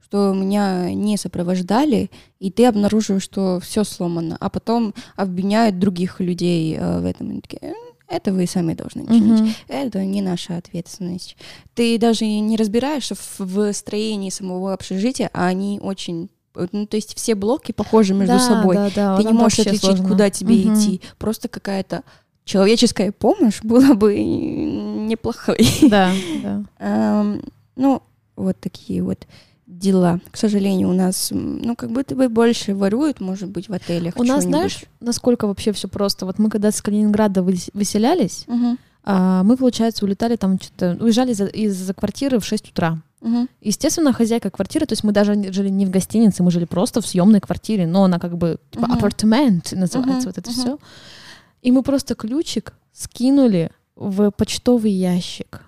что 0.06 0.34
меня 0.34 0.94
не 0.94 1.18
сопровождали, 1.18 2.10
и 2.40 2.50
ты 2.50 2.66
обнаруживаешь, 2.66 3.24
что 3.24 3.60
все 3.60 3.84
сломано, 3.84 4.38
а 4.40 4.50
потом 4.50 4.94
обвиняют 5.18 5.80
других 5.80 6.22
людей 6.22 6.78
э, 6.78 7.00
в 7.02 7.06
этом. 7.06 7.32
И 7.32 7.42
такие, 7.42 7.62
«М, 7.72 7.76
это 8.12 8.34
вы 8.34 8.46
сами 8.46 8.74
должны 8.74 9.08
чинить. 9.08 9.42
Мгм. 9.42 9.54
Это 9.68 10.04
не 10.04 10.22
наша 10.22 10.58
ответственность. 10.58 11.38
Ты 11.74 11.98
даже 11.98 12.26
не 12.26 12.58
разбираешься 12.58 13.16
в, 13.40 13.74
строении 13.74 14.30
самого 14.30 14.74
общежития, 14.74 15.30
а 15.34 15.48
они 15.48 15.80
очень... 15.82 16.30
Ну, 16.74 16.86
то 16.86 16.98
есть 16.98 17.16
все 17.16 17.34
блоки 17.36 17.72
похожи 17.72 18.14
между 18.14 18.34
Да, 18.34 18.40
собой. 18.40 18.76
да, 18.76 18.90
да, 18.94 19.18
Ты 19.18 19.24
не 19.24 19.34
можешь 19.34 19.60
отличить, 19.60 19.82
сложно. 19.82 20.10
куда 20.10 20.30
тебе 20.30 20.56
Мгм. 20.56 20.74
идти. 20.74 21.02
Просто 21.18 21.48
какая-то 21.48 22.04
человеческая 22.44 23.14
помощь 23.14 23.60
была 23.64 23.94
бы 23.94 24.20
неплохой. 24.22 25.66
Да, 25.90 26.12
да. 26.44 27.24
Ну, 27.78 28.04
вот 28.36 28.60
такие 28.60 29.02
вот 29.02 29.26
дела. 29.72 30.20
К 30.32 30.38
сожалению, 30.38 30.90
у 30.90 30.94
нас, 30.94 31.30
ну, 31.32 31.76
как 31.76 31.92
будто 31.92 32.14
бы 32.16 32.28
больше 32.30 32.76
воруют, 32.76 33.22
может 33.22 33.50
быть, 33.50 33.70
в 33.70 33.74
отелях. 33.74 34.14
У 34.18 34.24
нас, 34.24 34.44
знаешь, 34.44 34.84
насколько 35.00 35.48
вообще 35.48 35.72
все 35.72 35.88
просто. 35.88 36.26
Вот 36.26 36.40
мы 36.40 36.50
когда 36.50 36.72
с 36.72 36.82
Калининграда 36.82 37.42
выс- 37.42 37.70
выселялись, 37.74 38.44
Мгм, 38.48 38.78
а, 39.04 39.44
мы, 39.44 39.56
получается, 39.58 40.06
улетали 40.06 40.36
там 40.36 40.60
что-то, 40.60 40.98
уезжали 41.00 41.34
за- 41.34 41.46
из 41.46 41.90
квартиры 41.96 42.40
в 42.40 42.46
6 42.46 42.70
утра. 42.70 43.02
мгм. 43.22 43.48
Естественно, 43.62 44.14
хозяйка 44.14 44.50
квартиры, 44.50 44.86
то 44.86 44.94
есть 44.94 45.04
мы 45.04 45.12
даже 45.12 45.36
жили 45.54 45.70
не 45.70 45.86
в 45.86 45.90
гостинице, 45.92 46.44
мы 46.44 46.52
жили 46.52 46.66
просто 46.66 47.02
в 47.02 47.08
съемной 47.08 47.40
квартире, 47.40 47.86
но 47.88 48.04
она 48.04 48.20
как 48.20 48.38
бы 48.38 48.58
типа 48.72 48.88
Мгм. 48.88 48.94
апартамент 48.98 49.72
называется 49.74 50.28
Мгм, 50.28 50.34
вот 50.36 50.38
это 50.38 50.50
мгм. 50.52 50.60
все. 50.60 50.78
И 51.62 51.72
мы 51.72 51.82
просто 51.84 52.16
ключик 52.16 52.74
скинули 52.94 53.70
в 53.96 54.32
почтовый 54.32 54.92
ящик. 54.92 55.62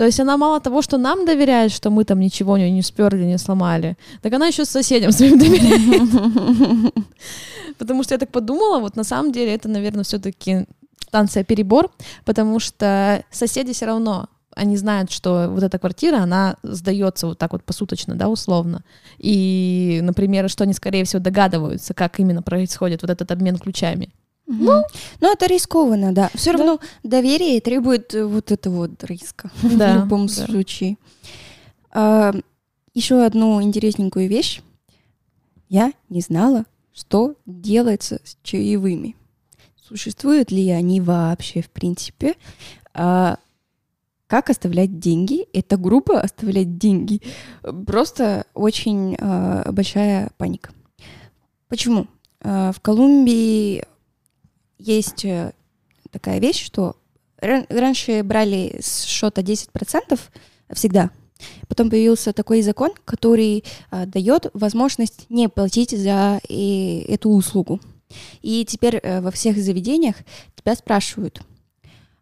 То 0.00 0.06
есть 0.06 0.18
она 0.18 0.38
мало 0.38 0.60
того, 0.60 0.80
что 0.80 0.96
нам 0.96 1.26
доверяет, 1.26 1.72
что 1.72 1.90
мы 1.90 2.04
там 2.04 2.20
ничего 2.20 2.54
у 2.54 2.56
нее 2.56 2.70
не 2.70 2.80
сперли, 2.80 3.22
не 3.24 3.36
сломали, 3.36 3.98
так 4.22 4.32
она 4.32 4.46
еще 4.46 4.64
соседям 4.64 5.12
своим 5.12 5.38
доверяет. 5.38 6.94
Потому 7.78 8.02
что 8.02 8.14
я 8.14 8.18
так 8.18 8.30
подумала, 8.30 8.78
вот 8.78 8.96
на 8.96 9.04
самом 9.04 9.30
деле 9.30 9.54
это, 9.54 9.68
наверное, 9.68 10.04
все-таки 10.04 10.64
станция 11.06 11.44
перебор, 11.44 11.90
потому 12.24 12.60
что 12.60 13.22
соседи 13.30 13.74
все 13.74 13.84
равно 13.84 14.28
они 14.56 14.78
знают, 14.78 15.10
что 15.10 15.48
вот 15.50 15.62
эта 15.62 15.78
квартира, 15.78 16.16
она 16.22 16.56
сдается 16.62 17.26
вот 17.26 17.38
так 17.38 17.52
вот 17.52 17.62
посуточно, 17.62 18.14
да, 18.14 18.30
условно. 18.30 18.82
И, 19.18 20.00
например, 20.02 20.48
что 20.48 20.64
они, 20.64 20.72
скорее 20.72 21.04
всего, 21.04 21.20
догадываются, 21.20 21.92
как 21.92 22.20
именно 22.20 22.42
происходит 22.42 23.02
вот 23.02 23.10
этот 23.10 23.30
обмен 23.32 23.58
ключами. 23.58 24.14
Ну, 24.52 24.82
ну, 25.20 25.32
это 25.32 25.46
рискованно, 25.46 26.12
да. 26.12 26.30
Все 26.34 26.52
Да. 26.52 26.58
равно 26.58 26.80
доверие 27.02 27.60
требует 27.60 28.12
вот 28.14 28.50
этого 28.50 28.76
вот 28.88 29.04
риска 29.04 29.50
Да, 29.62 29.92
в 29.92 30.00
любом 30.00 30.26
да. 30.26 30.32
случае. 30.32 30.96
еще 32.94 33.24
одну 33.24 33.62
интересненькую 33.62 34.28
вещь. 34.28 34.62
Я 35.68 35.92
не 36.08 36.20
знала, 36.20 36.64
что 36.92 37.34
делается 37.46 38.20
с 38.24 38.36
чаевыми. 38.42 39.14
Существуют 39.76 40.50
ли 40.50 40.68
они 40.70 41.00
вообще, 41.00 41.62
в 41.62 41.70
принципе? 41.70 42.34
А, 42.92 43.38
как 44.26 44.50
оставлять 44.50 44.98
деньги? 44.98 45.46
Это 45.52 45.76
группа 45.76 46.20
оставлять 46.20 46.78
деньги. 46.78 47.20
Просто 47.86 48.46
очень 48.54 49.16
а, 49.20 49.70
большая 49.72 50.30
паника. 50.38 50.72
Почему? 51.68 52.06
А, 52.40 52.72
в 52.72 52.80
Колумбии 52.80 53.84
есть 54.80 55.24
э, 55.24 55.52
такая 56.10 56.40
вещь, 56.40 56.64
что 56.64 56.96
ран- 57.40 57.66
раньше 57.68 58.22
брали 58.22 58.78
с 58.82 59.04
счета 59.04 59.42
10% 59.42 60.18
всегда. 60.72 61.10
Потом 61.68 61.88
появился 61.88 62.32
такой 62.32 62.60
закон, 62.62 62.90
который 63.06 63.64
а, 63.90 64.04
дает 64.04 64.50
возможность 64.52 65.24
не 65.30 65.48
платить 65.48 65.90
за 65.98 66.38
и 66.48 67.04
эту 67.08 67.30
услугу. 67.30 67.80
И 68.42 68.64
теперь 68.66 68.96
э, 68.96 69.20
во 69.22 69.30
всех 69.30 69.56
заведениях 69.56 70.16
тебя 70.56 70.74
спрашивают, 70.74 71.40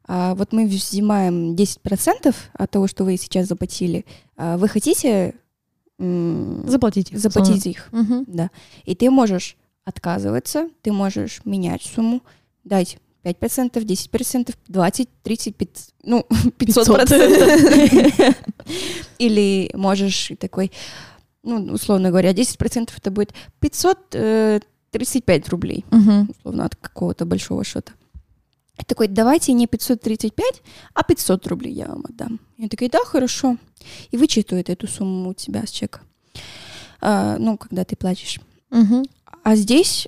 а, 0.07 0.35
вот 0.37 0.53
мы 0.53 0.67
взимаем 0.67 1.55
10% 1.55 2.35
от 2.53 2.71
того, 2.71 2.87
что 2.87 3.05
вы 3.05 3.17
сейчас 3.17 3.49
заплатили, 3.49 4.05
а 4.37 4.57
вы 4.57 4.69
хотите 4.69 5.35
Заплатить 5.99 7.11
их. 7.11 7.19
заплатить 7.19 7.63
за 7.65 7.71
их? 7.71 7.89
Мгм. 7.91 8.25
Да. 8.29 8.51
И 8.85 8.95
ты 8.95 9.11
можешь 9.11 9.57
отказываться, 9.85 10.69
ты 10.83 10.93
можешь 10.93 11.41
менять 11.45 11.83
сумму, 11.83 12.23
дать 12.69 12.99
5%, 13.25 13.73
10%, 13.73 14.55
20, 14.69 15.09
30, 15.23 15.57
500, 15.57 15.95
ну, 16.05 16.27
500%. 16.59 18.35
Или 19.19 19.71
можешь 19.75 20.33
такой, 20.39 20.71
ну, 21.43 21.73
условно 21.73 22.11
говоря, 22.11 22.33
10% 22.33 22.91
это 22.97 23.11
будет 23.11 23.33
535 23.61 25.49
рублей, 25.49 25.85
Мгм. 25.91 26.31
условно, 26.31 26.65
от 26.65 26.77
какого-то 26.77 27.25
большого 27.27 27.65
счета. 27.65 27.93
И 28.81 28.85
такой, 28.85 29.09
давайте 29.09 29.53
не 29.53 29.67
535, 29.67 30.63
а 30.95 31.03
500 31.03 31.47
рублей 31.49 31.73
я 31.73 31.87
вам 31.87 32.05
отдам. 32.09 32.39
Я 32.59 32.69
такая, 32.69 32.89
да, 32.89 33.01
хорошо. 33.05 33.57
И 34.13 34.17
вычитывает 34.17 34.71
эту 34.71 34.87
сумму 34.87 35.31
у 35.31 35.35
тебя 35.35 35.67
с 35.67 35.71
чека. 35.71 36.01
А, 37.01 37.37
ну, 37.39 37.57
когда 37.59 37.85
ты 37.85 37.97
платишь. 37.97 38.39
Мгм. 38.71 39.05
А 39.43 39.57
здесь 39.57 40.07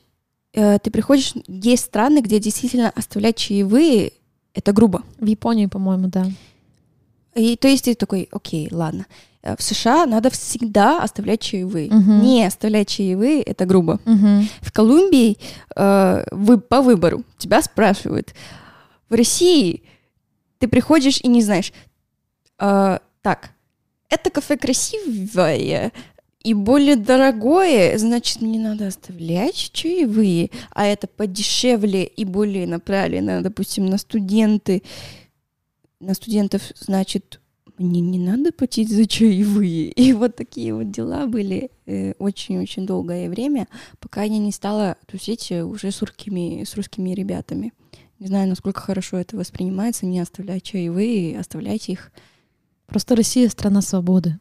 э, 0.53 0.79
ты 0.79 0.91
приходишь, 0.91 1.35
есть 1.47 1.85
страны, 1.85 2.21
где 2.21 2.39
действительно 2.39 2.91
оставлять 2.91 3.37
чаевые 3.37 4.13
это 4.55 4.73
грубо. 4.73 5.03
В 5.19 5.27
Японии, 5.27 5.67
по-моему, 5.67 6.09
да. 6.09 6.27
И 7.35 7.57
то 7.57 7.69
есть 7.69 7.85
ты 7.85 7.95
такой, 7.95 8.29
окей, 8.33 8.69
ладно. 8.73 9.07
Э, 9.43 9.55
В 9.57 9.63
США 9.63 10.07
надо 10.07 10.31
всегда 10.31 11.03
оставлять 11.03 11.41
чаевые. 11.41 11.91
Мгм. 11.91 12.23
Не 12.23 12.45
оставлять 12.47 12.89
чаевые 12.89 13.43
это 13.43 13.65
грубо. 13.67 14.01
Мгм. 14.05 14.49
В 14.61 14.73
Колумбии 14.73 15.39
э, 15.77 16.25
вы, 16.33 16.59
по 16.59 16.83
выбору 16.83 17.25
тебя 17.39 17.63
спрашивают. 17.63 18.35
В 19.09 19.15
России 19.15 19.83
ты 20.59 20.69
приходишь 20.69 21.21
и 21.23 21.29
не 21.29 21.43
знаешь. 21.43 21.73
э, 22.59 22.99
так, 23.23 23.51
это 24.09 24.31
кафе 24.31 24.57
красивое 24.57 25.93
и 26.43 26.55
более 26.55 26.97
дорогое, 26.97 27.99
значит, 27.99 28.41
мне 28.41 28.59
надо 28.59 28.87
оставлять 28.87 29.71
чаевые, 29.73 30.51
а 30.71 30.87
это 30.87 31.07
подешевле 31.07 32.05
и 32.05 32.25
более 32.25 32.67
направлено, 32.67 33.43
допустим, 33.43 33.87
на 33.87 33.99
студенты. 33.99 34.83
На 36.01 36.15
студентов, 36.15 36.63
значит, 36.81 37.41
мне 37.77 38.01
не 38.01 38.19
надо 38.19 38.53
платить 38.53 38.91
за 38.91 39.07
чаевые. 39.07 39.91
И 39.91 40.15
вот 40.15 40.37
такие 40.37 40.75
вот 40.75 40.91
дела 40.91 41.27
были 41.27 41.71
э, 41.85 42.15
очень-очень 42.19 42.87
долгое 42.87 43.29
время, 43.29 43.69
пока 43.99 44.23
я 44.23 44.39
не 44.39 44.53
стала 44.53 44.97
тусить 45.07 45.53
э, 45.53 45.63
уже 45.63 45.91
с 45.91 46.01
русскими, 46.01 46.65
с 46.65 46.75
русскими 46.75 47.11
ребятами. 47.11 47.75
Не 48.19 48.29
знаю, 48.29 48.49
насколько 48.49 48.81
хорошо 48.81 49.19
это 49.19 49.37
воспринимается. 49.37 50.07
Не 50.07 50.21
оставляйте 50.21 50.73
чаевые, 50.73 51.39
оставляйте 51.39 51.93
их. 51.93 52.13
Просто 52.87 53.15
Россия— 53.15 53.49
страна 53.51 53.83
свободы. 53.83 54.39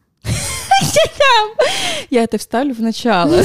Я 2.09 2.23
это 2.23 2.37
вставлю 2.37 2.73
в 2.73 2.81
начало. 2.81 3.41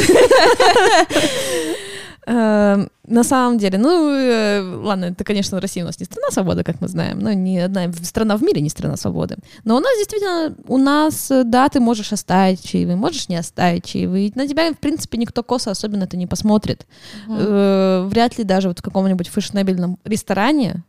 Эм, 2.26 2.88
на 3.06 3.22
самом 3.22 3.58
деле, 3.58 3.76
ну, 3.76 4.10
э, 4.10 4.62
ладно, 4.82 5.06
это, 5.06 5.24
конечно, 5.24 5.60
Россия 5.60 5.84
у 5.84 5.86
нас 5.86 6.00
не 6.00 6.06
страна 6.06 6.30
свободы, 6.30 6.64
как 6.64 6.80
мы 6.80 6.88
знаем, 6.88 7.18
но 7.18 7.34
ни 7.34 7.58
одна 7.58 7.92
страна 8.02 8.38
в 8.38 8.42
мире 8.42 8.62
не 8.62 8.70
страна 8.70 8.96
свободы. 8.96 9.36
Но 9.64 9.76
у 9.76 9.80
нас 9.80 9.92
действительно, 9.98 10.54
у 10.66 10.78
нас, 10.78 11.30
э, 11.30 11.44
да, 11.44 11.68
ты 11.68 11.80
можешь 11.80 12.14
оставить 12.14 12.64
чаевые, 12.64 12.96
можешь 12.96 13.28
не 13.28 13.36
оставить 13.36 13.84
чаевые. 13.84 14.32
На 14.36 14.48
тебя, 14.48 14.72
в 14.72 14.78
принципе, 14.78 15.18
никто 15.18 15.42
косо 15.42 15.70
особенно 15.70 16.04
это 16.04 16.16
не 16.16 16.26
посмотрит. 16.26 16.86
Вряд 17.26 18.38
ли 18.38 18.44
даже 18.44 18.68
вот 18.68 18.78
в 18.78 18.82
каком-нибудь 18.82 19.28
фешенебельном 19.28 19.98
ресторане. 20.04 20.82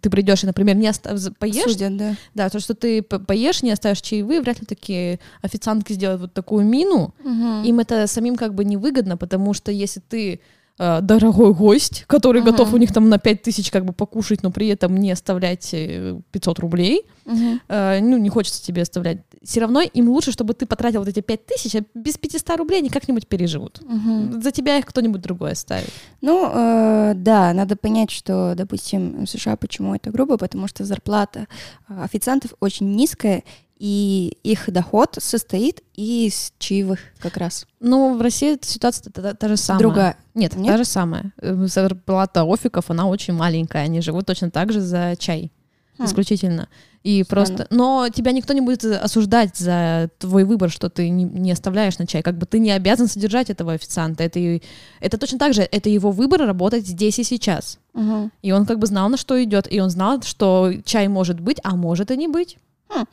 Ты 0.00 0.10
придешь 0.10 0.44
и, 0.44 0.46
например, 0.46 0.76
не 0.76 0.88
остав... 0.88 1.18
поешь. 1.38 1.64
Судят, 1.64 1.96
да. 1.96 2.16
Да, 2.34 2.50
то, 2.50 2.60
что 2.60 2.74
ты 2.74 3.02
поешь, 3.02 3.62
не 3.62 3.70
оставишь 3.70 4.00
чаевые, 4.00 4.40
вряд 4.40 4.60
ли 4.60 4.66
такие 4.66 5.20
официантки 5.42 5.92
сделают 5.92 6.20
вот 6.20 6.34
такую 6.34 6.64
мину. 6.64 7.14
Uh-huh. 7.22 7.64
Им 7.66 7.80
это 7.80 8.06
самим 8.06 8.36
как 8.36 8.54
бы 8.54 8.64
невыгодно, 8.64 9.16
потому 9.16 9.54
что 9.54 9.70
если 9.72 10.00
ты 10.00 10.40
Э, 10.78 11.00
дорогой 11.00 11.54
гость, 11.54 12.04
который 12.06 12.42
uh-huh. 12.42 12.50
готов 12.50 12.74
у 12.74 12.76
них 12.76 12.92
там 12.92 13.08
на 13.08 13.18
5 13.18 13.42
тысяч 13.42 13.70
как 13.70 13.86
бы 13.86 13.94
покушать, 13.94 14.42
но 14.42 14.50
при 14.50 14.68
этом 14.68 14.94
не 14.96 15.10
оставлять 15.10 15.70
500 15.70 16.58
э, 16.58 16.60
рублей, 16.60 17.06
uh-huh. 17.24 17.60
э, 17.68 18.00
ну, 18.02 18.18
не 18.18 18.28
хочется 18.28 18.62
тебе 18.62 18.82
оставлять, 18.82 19.20
все 19.42 19.60
равно 19.60 19.80
им 19.80 20.10
лучше, 20.10 20.32
чтобы 20.32 20.52
ты 20.52 20.66
потратил 20.66 21.00
вот 21.00 21.08
эти 21.08 21.20
5 21.20 21.46
тысяч, 21.46 21.74
а 21.76 21.84
без 21.94 22.18
500 22.18 22.58
рублей 22.58 22.80
они 22.80 22.90
как-нибудь 22.90 23.26
переживут. 23.26 23.80
Uh-huh. 23.80 24.42
За 24.42 24.50
тебя 24.50 24.76
их 24.76 24.84
кто-нибудь 24.84 25.22
другой 25.22 25.52
оставит. 25.52 25.90
Ну, 26.20 26.50
э, 26.52 27.14
да, 27.16 27.54
надо 27.54 27.76
понять, 27.76 28.10
что, 28.10 28.54
допустим, 28.54 29.24
в 29.24 29.26
США 29.30 29.56
почему 29.56 29.94
это 29.94 30.10
грубо, 30.10 30.36
потому 30.36 30.68
что 30.68 30.84
зарплата 30.84 31.46
э, 31.88 32.02
официантов 32.04 32.52
очень 32.60 32.94
низкая, 32.94 33.44
и 33.78 34.38
их 34.42 34.70
доход 34.72 35.18
состоит 35.18 35.82
из 35.94 36.52
чаевых 36.58 37.00
как 37.18 37.36
раз. 37.36 37.66
Ну, 37.80 38.16
в 38.16 38.20
России 38.22 38.58
ситуация 38.62 39.10
та, 39.10 39.22
та, 39.22 39.34
та 39.34 39.48
же 39.48 39.56
самая. 39.56 39.80
Другая. 39.80 40.16
Нет, 40.34 40.56
Нет, 40.56 40.72
та 40.72 40.76
же 40.78 40.84
самая. 40.84 41.32
Э, 41.40 41.66
зарплата 41.66 42.44
офиков, 42.44 42.90
она 42.90 43.06
очень 43.06 43.34
маленькая, 43.34 43.84
они 43.84 44.00
живут 44.00 44.26
точно 44.26 44.50
так 44.50 44.72
же 44.72 44.80
за 44.80 45.14
чай. 45.18 45.52
Хм. 45.98 46.04
Исключительно. 46.04 46.68
И 47.02 47.22
Странно. 47.22 47.46
просто... 47.46 47.66
Но 47.70 48.08
тебя 48.08 48.32
никто 48.32 48.52
не 48.52 48.60
будет 48.60 48.84
осуждать 48.84 49.56
за 49.56 50.10
твой 50.18 50.44
выбор, 50.44 50.70
что 50.70 50.90
ты 50.90 51.08
не, 51.08 51.24
не 51.24 51.52
оставляешь 51.52 51.98
на 51.98 52.06
чай. 52.06 52.22
Как 52.22 52.36
бы 52.36 52.46
ты 52.46 52.58
не 52.58 52.70
обязан 52.70 53.08
содержать 53.08 53.48
этого 53.48 53.74
официанта. 53.74 54.24
Это, 54.24 54.60
это 55.00 55.18
точно 55.18 55.38
так 55.38 55.54
же, 55.54 55.62
это 55.62 55.88
его 55.88 56.10
выбор 56.10 56.40
работать 56.40 56.86
здесь 56.86 57.18
и 57.18 57.24
сейчас. 57.24 57.78
Угу. 57.94 58.30
И 58.42 58.52
он 58.52 58.66
как 58.66 58.78
бы 58.78 58.86
знал, 58.86 59.08
на 59.08 59.16
что 59.16 59.42
идет. 59.42 59.72
И 59.72 59.80
он 59.80 59.90
знал, 59.90 60.20
что 60.22 60.72
чай 60.84 61.08
может 61.08 61.40
быть, 61.40 61.60
а 61.62 61.76
может 61.76 62.10
и 62.10 62.16
не 62.16 62.28
быть. 62.28 62.58
Хм. 62.88 63.04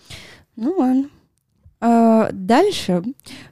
Ну 0.55 0.75
ладно. 0.77 1.09
А, 1.85 2.29
дальше, 2.31 3.03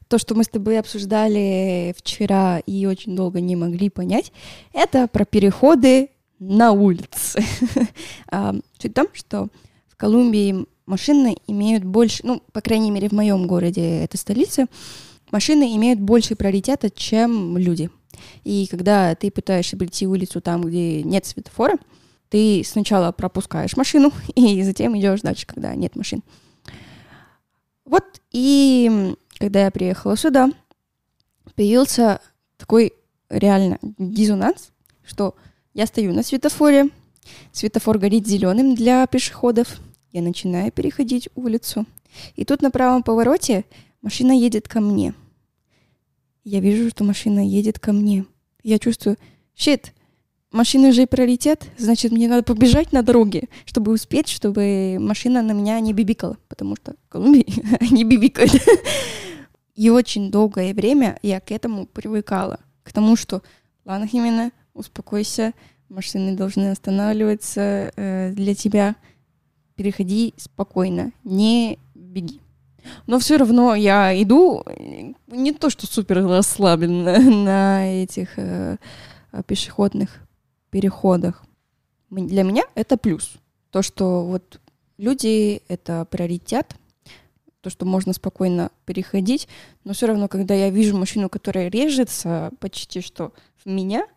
то, 0.08 0.18
что 0.18 0.36
мы 0.36 0.44
с 0.44 0.48
тобой 0.48 0.80
обсуждали 0.80 1.94
вчера 1.98 2.60
и 2.60 2.86
очень 2.86 3.16
долго 3.16 3.42
не 3.42 3.56
могли 3.56 3.90
понять, 3.90 4.32
это 4.72 5.08
про 5.08 5.26
переходы 5.26 6.12
на 6.40 6.72
улице. 6.72 7.44
а, 8.32 8.56
суть 8.80 8.92
в 8.92 8.96
том, 8.96 9.08
что 9.14 9.48
в 9.90 9.98
Колумбии 9.98 10.66
машины 10.86 11.36
имеют 11.48 11.84
больше, 11.84 12.26
ну, 12.26 12.42
по 12.54 12.62
крайней 12.62 12.92
мере, 12.92 13.10
в 13.10 13.12
моем 13.12 13.48
городе, 13.48 14.04
это 14.04 14.18
столица, 14.18 14.68
машины 15.32 15.76
имеют 15.76 16.00
больше 16.00 16.36
приоритета, 16.36 16.90
чем 16.90 17.58
люди. 17.58 17.90
И 18.44 18.68
когда 18.72 19.14
ты 19.16 19.30
пытаешься 19.30 19.78
прийти 19.78 20.08
улицу 20.08 20.42
там, 20.42 20.62
где 20.62 21.04
нет 21.04 21.26
светофора, 21.26 21.78
ты 22.30 22.64
сначала 22.66 23.12
пропускаешь 23.12 23.76
машину, 23.76 24.14
и 24.36 24.64
затем 24.64 24.98
идешь 24.98 25.22
дальше, 25.22 25.46
когда 25.46 25.76
нет 25.76 25.96
машин. 25.96 26.24
Вот 27.92 28.22
и 28.32 29.16
когда 29.38 29.66
я 29.66 29.70
приехала 29.70 30.16
сюда, 30.16 30.50
появился 31.56 32.22
такой 32.56 32.94
реально 33.30 33.80
дизонанс, 33.82 34.72
что 35.04 35.36
я 35.74 35.86
стою 35.86 36.14
на 36.14 36.24
светофоре, 36.24 36.88
светофор 37.52 37.98
горит 37.98 38.26
зеленым 38.26 38.76
для 38.76 39.06
пешеходов, 39.08 39.82
я 40.14 40.22
начинаю 40.22 40.72
переходить 40.72 41.28
улицу, 41.36 41.86
и 42.38 42.46
тут 42.46 42.62
на 42.62 42.72
правом 42.72 43.04
повороте 43.04 43.66
машина 44.02 44.32
едет 44.32 44.70
ко 44.70 44.80
мне. 44.80 45.14
Я 46.46 46.62
вижу, 46.62 46.90
что 46.92 47.04
машина 47.04 47.46
едет 47.46 47.78
ко 47.78 47.92
мне. 47.92 48.26
Я 48.64 48.80
чувствую, 48.80 49.18
щит, 49.54 49.92
машина 50.52 50.92
же 50.92 51.08
приоритет, 51.08 51.66
значит, 51.78 52.12
мне 52.12 52.28
надо 52.28 52.44
побежать 52.44 52.92
на 52.92 53.04
дороге, 53.04 53.50
чтобы 53.66 53.92
успеть, 53.92 54.28
чтобы 54.28 54.98
машина 55.00 55.42
на 55.42 55.52
меня 55.52 55.80
не 55.80 55.94
бибикала, 55.94 56.38
потому 56.48 56.76
что 56.76 56.96
в 57.06 57.10
Колумбии 57.10 57.46
они 57.80 58.04
бибикают. 58.04 58.52
И 59.76 59.90
очень 59.90 60.32
долгое 60.32 60.74
время 60.74 61.18
я 61.22 61.40
к 61.40 61.52
этому 61.52 61.86
привыкала, 61.86 62.60
к 62.84 62.92
тому, 62.92 63.16
что 63.16 63.42
ладно, 63.86 64.08
Химена, 64.08 64.52
успокойся, 64.74 65.54
машины 65.90 66.36
должны 66.36 66.72
останавливаться 66.72 67.92
э, 67.96 68.32
для 68.34 68.54
тебя, 68.54 68.96
переходи 69.76 70.34
спокойно, 70.38 71.12
не 71.24 71.80
беги. 71.96 72.42
Но 73.08 73.20
все 73.20 73.38
равно 73.38 73.76
я 73.76 74.20
иду 74.22 74.64
не 75.28 75.52
то, 75.52 75.70
что 75.70 75.88
супер 75.88 76.26
расслабленно 76.26 77.20
на 77.44 78.04
этих 78.04 78.38
э, 78.38 78.78
пешеходных 79.46 80.20
переходах. 80.72 81.44
Для 82.10 82.44
меня 82.44 82.64
это 82.76 82.98
плюс. 82.98 83.34
То, 83.70 83.82
что 83.82 84.26
вот 84.26 84.60
люди— 84.98 85.62
это 85.68 86.06
приоритет, 86.06 86.76
то, 87.62 87.70
что 87.70 87.86
можно 87.86 88.14
спокойно 88.14 88.72
переходить, 88.86 89.48
но 89.84 89.94
все 89.94 90.08
равно, 90.08 90.28
когда 90.28 90.56
я 90.56 90.70
вижу 90.70 90.98
машину, 90.98 91.30
которая 91.30 91.70
режется 91.70 92.52
почти 92.60 93.02
что 93.02 93.34
в 93.64 93.70
меня, 93.70 94.08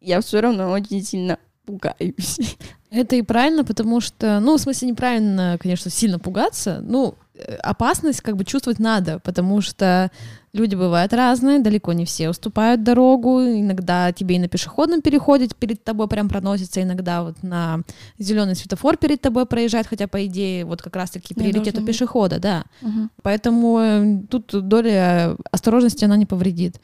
я 0.00 0.20
все 0.20 0.40
равно 0.40 0.70
очень 0.70 1.02
сильно 1.02 1.38
пугаюсь. 1.64 2.56
Это 2.90 3.16
и 3.16 3.22
правильно, 3.22 3.64
потому 3.64 4.00
что, 4.00 4.40
ну, 4.40 4.56
в 4.56 4.60
смысле, 4.60 4.88
неправильно, 4.88 5.58
конечно, 5.60 5.90
сильно 5.90 6.18
пугаться. 6.18 6.80
Ну, 6.82 7.16
э, 7.34 7.56
опасность 7.56 8.22
как 8.22 8.36
бы 8.36 8.44
чувствовать 8.44 8.78
надо, 8.78 9.18
потому 9.18 9.60
что 9.60 10.10
люди 10.58 10.74
бывают 10.74 11.12
разные, 11.12 11.60
далеко 11.60 11.92
не 11.92 12.04
все 12.04 12.28
уступают 12.28 12.82
дорогу, 12.82 13.40
иногда 13.40 14.12
тебе 14.12 14.36
и 14.36 14.38
на 14.38 14.48
пешеходном 14.48 15.00
переходе 15.00 15.48
перед 15.58 15.82
тобой 15.82 16.08
прям 16.08 16.28
проносится, 16.28 16.82
иногда 16.82 17.22
вот 17.22 17.42
на 17.42 17.80
зеленый 18.18 18.54
светофор 18.54 18.96
перед 18.96 19.20
тобой 19.20 19.46
проезжает, 19.46 19.86
хотя 19.86 20.08
по 20.08 20.26
идее 20.26 20.64
вот 20.64 20.82
как 20.82 20.96
раз-таки 20.96 21.34
приоритет 21.34 21.78
у 21.78 21.84
пешехода, 21.84 22.38
да. 22.38 22.64
Угу. 22.82 23.08
Поэтому 23.22 24.26
тут 24.28 24.68
доля 24.68 25.36
осторожности 25.50 26.04
она 26.04 26.16
не 26.16 26.26
повредит. 26.26 26.80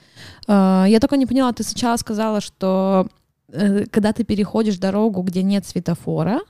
А, 0.46 0.86
я 0.88 1.00
только 1.00 1.16
не 1.16 1.26
поняла, 1.26 1.52
ты 1.52 1.62
сначала 1.64 1.96
сказала, 1.96 2.40
что 2.40 3.08
э, 3.48 3.86
когда 3.90 4.12
ты 4.12 4.24
переходишь 4.24 4.78
дорогу, 4.78 5.22
где 5.22 5.42
нет 5.42 5.66
светофора, 5.66 6.40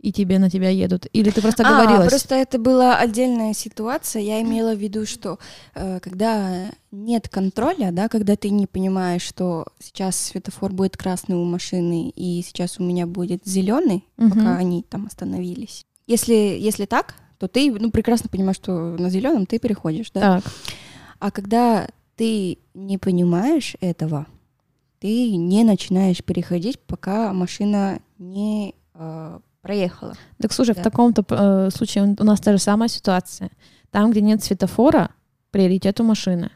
и 0.00 0.12
тебе 0.12 0.38
на 0.38 0.48
тебя 0.48 0.70
едут? 0.70 1.06
Или 1.12 1.30
ты 1.30 1.42
просто 1.42 1.62
а, 1.66 2.08
просто 2.08 2.34
это 2.34 2.58
была 2.58 2.96
отдельная 2.96 3.52
ситуация. 3.52 4.22
Я 4.22 4.40
имела 4.40 4.74
в 4.74 4.78
виду, 4.78 5.04
что 5.04 5.38
э, 5.74 6.00
когда 6.00 6.70
нет 6.90 7.28
контроля, 7.28 7.90
да, 7.92 8.08
когда 8.08 8.36
ты 8.36 8.50
не 8.50 8.66
понимаешь, 8.66 9.22
что 9.22 9.66
сейчас 9.78 10.18
светофор 10.18 10.72
будет 10.72 10.96
красный 10.96 11.36
у 11.36 11.44
машины, 11.44 12.10
и 12.16 12.42
сейчас 12.42 12.80
у 12.80 12.82
меня 12.82 13.06
будет 13.06 13.46
зеленый, 13.46 14.04
угу. 14.16 14.30
пока 14.30 14.56
они 14.56 14.82
там 14.82 15.06
остановились. 15.06 15.84
Если, 16.06 16.34
если 16.34 16.86
так, 16.86 17.14
то 17.38 17.46
ты 17.46 17.70
ну, 17.70 17.90
прекрасно 17.90 18.28
понимаешь, 18.30 18.56
что 18.56 18.72
на 18.72 19.10
зеленом 19.10 19.46
ты 19.46 19.58
переходишь, 19.58 20.10
да? 20.12 20.40
Так. 20.40 20.52
А 21.18 21.30
когда 21.30 21.88
ты 22.16 22.58
не 22.74 22.96
понимаешь 22.96 23.76
этого, 23.80 24.26
ты 24.98 25.36
не 25.36 25.64
начинаешь 25.64 26.24
переходить, 26.24 26.78
пока 26.80 27.32
машина 27.32 28.00
не 28.18 28.74
э, 28.94 29.40
проехала. 29.62 30.14
Так 30.40 30.52
слушай, 30.52 30.74
да. 30.74 30.80
в 30.80 30.84
таком-то 30.84 31.24
э, 31.28 31.70
случае 31.74 32.16
у 32.18 32.24
нас 32.24 32.40
та 32.40 32.52
же 32.52 32.58
самая 32.58 32.88
ситуация. 32.88 33.50
Там, 33.90 34.10
где 34.10 34.20
нет 34.20 34.42
светофора, 34.42 35.10
приоритет 35.50 36.00
у 36.00 36.04
машины. 36.04 36.50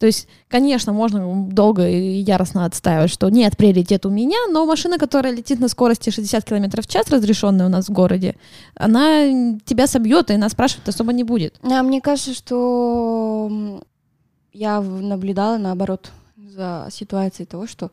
То 0.00 0.06
есть, 0.06 0.28
конечно, 0.48 0.94
можно 0.94 1.48
долго 1.50 1.86
и 1.86 2.22
яростно 2.22 2.64
отстаивать, 2.64 3.10
что 3.10 3.28
нет, 3.28 3.58
приоритет 3.58 4.06
у 4.06 4.10
меня, 4.10 4.38
но 4.50 4.64
машина, 4.64 4.96
которая 4.96 5.34
летит 5.34 5.60
на 5.60 5.68
скорости 5.68 6.08
60 6.08 6.42
км 6.42 6.80
в 6.80 6.86
час, 6.86 7.10
разрешенная 7.10 7.66
у 7.66 7.68
нас 7.68 7.88
в 7.88 7.92
городе, 7.92 8.34
она 8.74 9.58
тебя 9.66 9.86
собьет, 9.86 10.30
и 10.30 10.38
нас 10.38 10.52
спрашивать 10.52 10.88
особо 10.88 11.12
не 11.12 11.22
будет. 11.22 11.54
А 11.62 11.82
мне 11.82 12.00
кажется, 12.00 12.32
что 12.32 13.82
я 14.54 14.80
наблюдала 14.80 15.58
наоборот 15.58 16.10
за 16.38 16.88
ситуацией 16.90 17.44
того, 17.46 17.66
что 17.66 17.90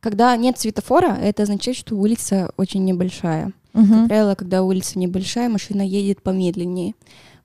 когда 0.00 0.36
нет 0.36 0.58
светофора, 0.58 1.16
это 1.20 1.44
означает, 1.44 1.76
что 1.76 1.96
улица 1.96 2.50
очень 2.56 2.84
небольшая. 2.84 3.52
Uh-huh. 3.72 3.88
Как 3.88 4.08
правило, 4.08 4.34
когда 4.34 4.62
улица 4.62 4.98
небольшая, 4.98 5.48
машина 5.48 5.82
едет 5.82 6.22
помедленнее. 6.22 6.94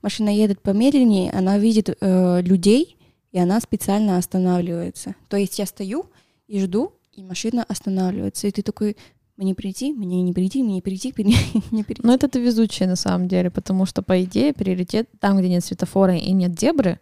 Машина 0.02 0.28
едет 0.28 0.60
помедленнее, 0.60 1.30
она 1.32 1.58
видит 1.58 1.96
э, 2.00 2.42
людей, 2.42 2.96
и 3.32 3.38
она 3.38 3.60
специально 3.60 4.16
останавливается. 4.16 5.14
То 5.28 5.36
есть 5.36 5.58
я 5.58 5.66
стою 5.66 6.06
и 6.46 6.60
жду, 6.60 6.92
и 7.12 7.22
машина 7.22 7.64
останавливается, 7.68 8.46
и 8.46 8.50
ты 8.50 8.62
такой, 8.62 8.96
мне 9.36 9.54
прийти, 9.54 9.92
мне 9.92 10.22
не 10.22 10.32
прийти, 10.32 10.62
мне 10.62 10.80
прийти, 10.80 11.12
мне 11.18 11.36
не 11.70 11.84
прийти. 11.84 12.02
Ну, 12.04 12.12
это 12.12 12.28
ты 12.28 12.40
везучая 12.40 12.88
на 12.88 12.96
самом 12.96 13.28
деле, 13.28 13.50
потому 13.50 13.86
что, 13.86 14.02
по 14.02 14.22
идее, 14.22 14.52
приоритет 14.52 15.08
там, 15.18 15.38
где 15.38 15.48
нет 15.48 15.64
светофора 15.64 16.16
и 16.16 16.32
нет 16.32 16.58
зебры, 16.58 17.00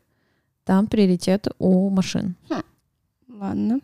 там 0.64 0.86
приоритет 0.86 1.48
у 1.58 1.88
машин. 1.90 2.36
Ладно. 3.28 3.80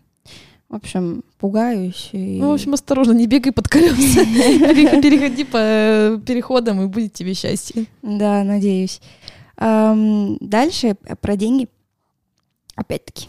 В 0.74 0.76
общем, 0.78 1.22
пугаюсь. 1.38 2.08
И... 2.10 2.40
Ну, 2.40 2.50
в 2.50 2.54
общем, 2.54 2.74
осторожно, 2.74 3.12
не 3.12 3.28
бегай 3.28 3.52
под 3.52 3.68
колеса. 3.68 3.94
Перех- 4.24 5.00
Переходи 5.00 5.44
по 5.44 5.56
э, 5.56 6.18
переходам, 6.26 6.82
и 6.82 6.86
будет 6.86 7.12
тебе 7.12 7.32
счастье. 7.34 7.86
Да, 8.02 8.42
надеюсь. 8.42 9.00
Дальше 9.56 10.96
э, 11.04 11.14
про 11.14 11.36
деньги. 11.36 11.68
Опять-таки. 12.74 13.28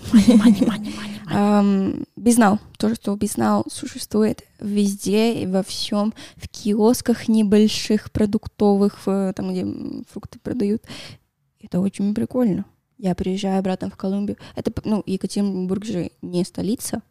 Безнал. 2.15 2.59
То, 2.79 2.95
что 2.95 3.15
безнал 3.15 3.63
существует 3.69 4.41
везде 4.59 5.33
и 5.35 5.45
во 5.45 5.61
всем. 5.61 6.15
В 6.37 6.47
киосках 6.49 7.27
небольших 7.27 8.11
продуктовых, 8.11 9.05
в- 9.05 9.33
там, 9.33 9.51
где 9.51 9.67
фрукты 10.11 10.39
продают. 10.39 10.81
Это 11.61 11.79
очень 11.79 12.15
прикольно. 12.15 12.65
Я 12.97 13.13
приезжаю 13.13 13.59
обратно 13.59 13.91
в 13.91 13.97
Колумбию. 13.97 14.37
Это, 14.55 14.71
ну, 14.83 15.03
Екатеринбург 15.05 15.85
же 15.85 16.09
не 16.23 16.43
столица. 16.43 17.03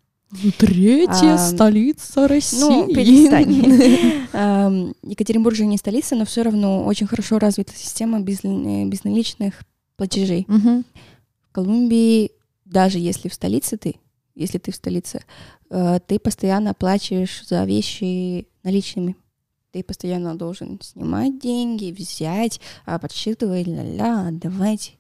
Третья 0.59 1.35
А, 1.35 1.39
столица 1.39 2.27
России. 2.27 2.61
Ну, 2.61 2.93
перестань. 2.93 4.95
Екатеринбург 5.03 5.55
же 5.55 5.67
не 5.67 5.77
столица, 5.77 6.17
но 6.17 6.25
все 6.25 6.43
равно 6.43 6.85
очень 6.85 7.07
хорошо 7.07 7.39
развита 7.39 7.73
система 7.75 8.21
э, 8.21 8.23
безналичных 8.23 9.63
платежей. 9.97 10.47
В 10.49 11.53
Колумбии, 11.53 12.33
даже 12.65 12.99
если 12.99 13.29
в 13.29 13.35
столице 13.35 13.77
ты, 13.77 13.97
если 14.35 14.59
ты 14.59 14.73
в 14.73 14.77
столице, 14.77 15.23
э, 15.71 16.01
ты 16.05 16.19
постоянно 16.19 16.71
оплачиваешь 16.71 17.47
за 17.47 17.65
вещи 17.65 18.49
наличными. 18.65 19.17
Ты 19.71 19.85
постоянно 19.85 20.37
должен 20.37 20.81
снимать 20.81 21.41
деньги, 21.41 21.93
взять, 21.93 22.61
а, 22.87 22.99
подсчитывать, 22.99 23.67
ля-ля, 23.67 24.29
отдавать. 24.29 24.97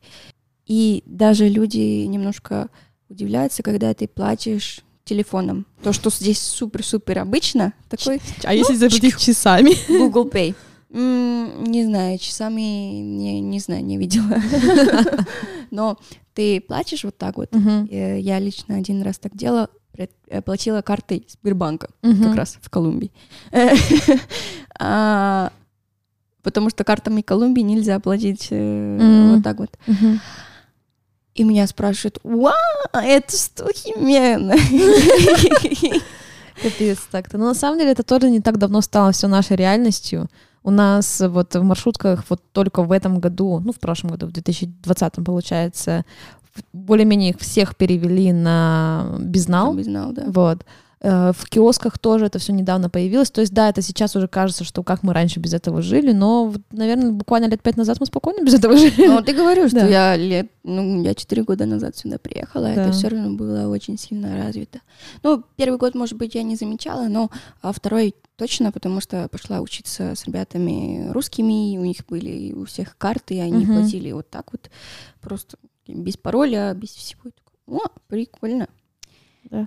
И 0.66 1.02
даже 1.06 1.48
люди 1.48 2.04
немножко 2.06 2.68
удивляются, 3.08 3.62
когда 3.62 3.94
ты 3.94 4.08
платишь 4.08 4.80
телефоном. 5.04 5.66
То, 5.82 5.92
что 5.92 6.10
здесь 6.10 6.40
супер-супер 6.40 7.18
обычно, 7.18 7.72
такой 7.88 8.20
А 8.44 8.54
если 8.54 8.74
заплатить 8.74 9.18
часами? 9.18 9.72
Google 9.88 10.28
Pay. 10.28 10.54
М, 10.92 11.64
Не 11.64 11.84
знаю, 11.84 12.18
часами 12.18 12.60
не, 12.60 13.40
не 13.40 13.58
знаю, 13.60 13.84
не 13.84 13.98
видела. 13.98 14.36
Но 15.70 15.98
ты 16.34 16.60
платишь 16.60 17.04
вот 17.04 17.16
так 17.18 17.36
вот. 17.36 17.50
Э, 17.90 18.18
Я 18.20 18.38
лично 18.38 18.76
один 18.76 19.02
раз 19.02 19.18
так 19.18 19.36
делала, 19.36 19.68
э, 19.96 20.06
платила 20.42 20.82
картой 20.82 21.26
Сбербанка, 21.28 21.88
как 22.02 22.34
раз 22.34 22.58
в 22.60 22.70
Колумбии. 22.70 23.10
А, 24.78 25.52
Потому 26.42 26.68
что 26.68 26.84
картами 26.84 27.22
Колумбии 27.22 27.62
нельзя 27.62 27.98
платить 28.00 28.48
э, 28.50 28.98
М. 29.00 29.34
вот 29.34 29.42
так 29.44 29.58
вот. 29.58 29.70
И 31.35 31.42
меня 31.42 31.66
спрашивают, 31.66 32.20
вау, 32.23 32.53
это 32.92 33.37
что 33.37 33.66
Химена? 33.73 34.55
Капец 36.62 36.99
так-то. 37.11 37.38
Но 37.38 37.47
на 37.47 37.55
самом 37.55 37.79
деле 37.79 37.90
это 37.90 38.05
тоже 38.05 38.31
не 38.31 38.40
так 38.40 38.59
давно 38.59 38.81
стало 38.81 39.11
все 39.11 39.27
нашей 39.27 39.57
реальностью. 39.57 40.29
У 40.62 40.70
нас 40.70 41.20
вот 41.20 41.55
в 41.55 41.62
маршрутках 41.62 42.25
вот 42.29 42.40
только 42.53 42.83
в 42.85 42.92
этом 42.92 43.18
году, 43.18 43.61
ну, 43.61 43.73
в 43.73 43.81
прошлом 43.81 44.12
году, 44.12 44.27
в 44.27 44.33
2020 44.33 45.25
получается, 45.25 46.05
более-менее 46.73 47.31
их 47.31 47.40
всех 47.40 47.77
перевели 47.77 48.33
на 48.33 49.16
безнал. 49.18 49.75
Безнал, 49.75 50.12
да. 50.12 50.25
Вот. 50.29 50.64
Э, 51.06 51.32
В 51.36 51.48
киосках 51.50 51.98
тоже 51.98 52.26
это 52.26 52.38
все 52.38 52.52
недавно 52.52 52.88
появилось. 52.88 53.30
То 53.30 53.42
есть, 53.42 53.52
да, 53.52 53.68
это 53.68 53.82
сейчас 53.82 54.16
уже 54.16 54.26
кажется, 54.26 54.64
что 54.64 54.82
как 54.82 55.02
мы 55.02 55.12
раньше 55.12 55.38
без 55.38 55.52
этого 55.52 55.82
жили, 55.82 56.12
но, 56.12 56.52
наверное, 56.72 57.10
буквально 57.12 57.46
лет 57.50 57.62
пять 57.62 57.76
назад 57.76 58.00
мы 58.00 58.06
спокойно 58.06 58.42
без 58.42 58.54
этого 58.54 58.74
жили. 58.76 59.06
Ну, 59.06 59.22
ты 59.22 59.34
говорю, 59.34 59.68
что 59.68 59.80
Да. 59.80 59.86
я 59.86 60.16
лет, 60.16 60.50
ну, 60.62 61.02
я 61.02 61.14
четыре 61.14 61.42
года 61.44 61.66
назад 61.66 61.96
сюда 61.96 62.16
приехала, 62.18 62.72
Да. 62.74 62.82
это 62.86 62.92
все 62.92 63.08
равно 63.08 63.34
было 63.36 63.68
очень 63.68 63.98
сильно 63.98 64.34
развито. 64.44 64.80
Ну, 65.22 65.44
первый 65.56 65.76
год, 65.78 65.94
может 65.94 66.16
быть, 66.16 66.34
я 66.34 66.42
не 66.42 66.56
замечала, 66.56 67.08
но 67.08 67.30
а 67.60 67.72
второй 67.72 68.14
точно, 68.36 68.72
потому 68.72 69.00
что 69.02 69.28
пошла 69.28 69.60
учиться 69.60 70.14
с 70.16 70.24
ребятами 70.24 71.10
русскими, 71.12 71.76
у 71.78 71.84
них 71.84 71.98
были 72.08 72.52
у 72.52 72.64
всех 72.64 72.96
карты, 72.96 73.34
и 73.34 73.40
они 73.40 73.66
Мгм. 73.66 73.76
платили 73.80 74.10
вот 74.12 74.30
так 74.30 74.50
вот, 74.52 74.70
просто 75.20 75.58
без 75.86 76.16
пароля, 76.16 76.72
без 76.74 76.90
всего. 76.90 77.20
О, 77.66 77.80
прикольно. 78.08 78.68
Да. 79.50 79.66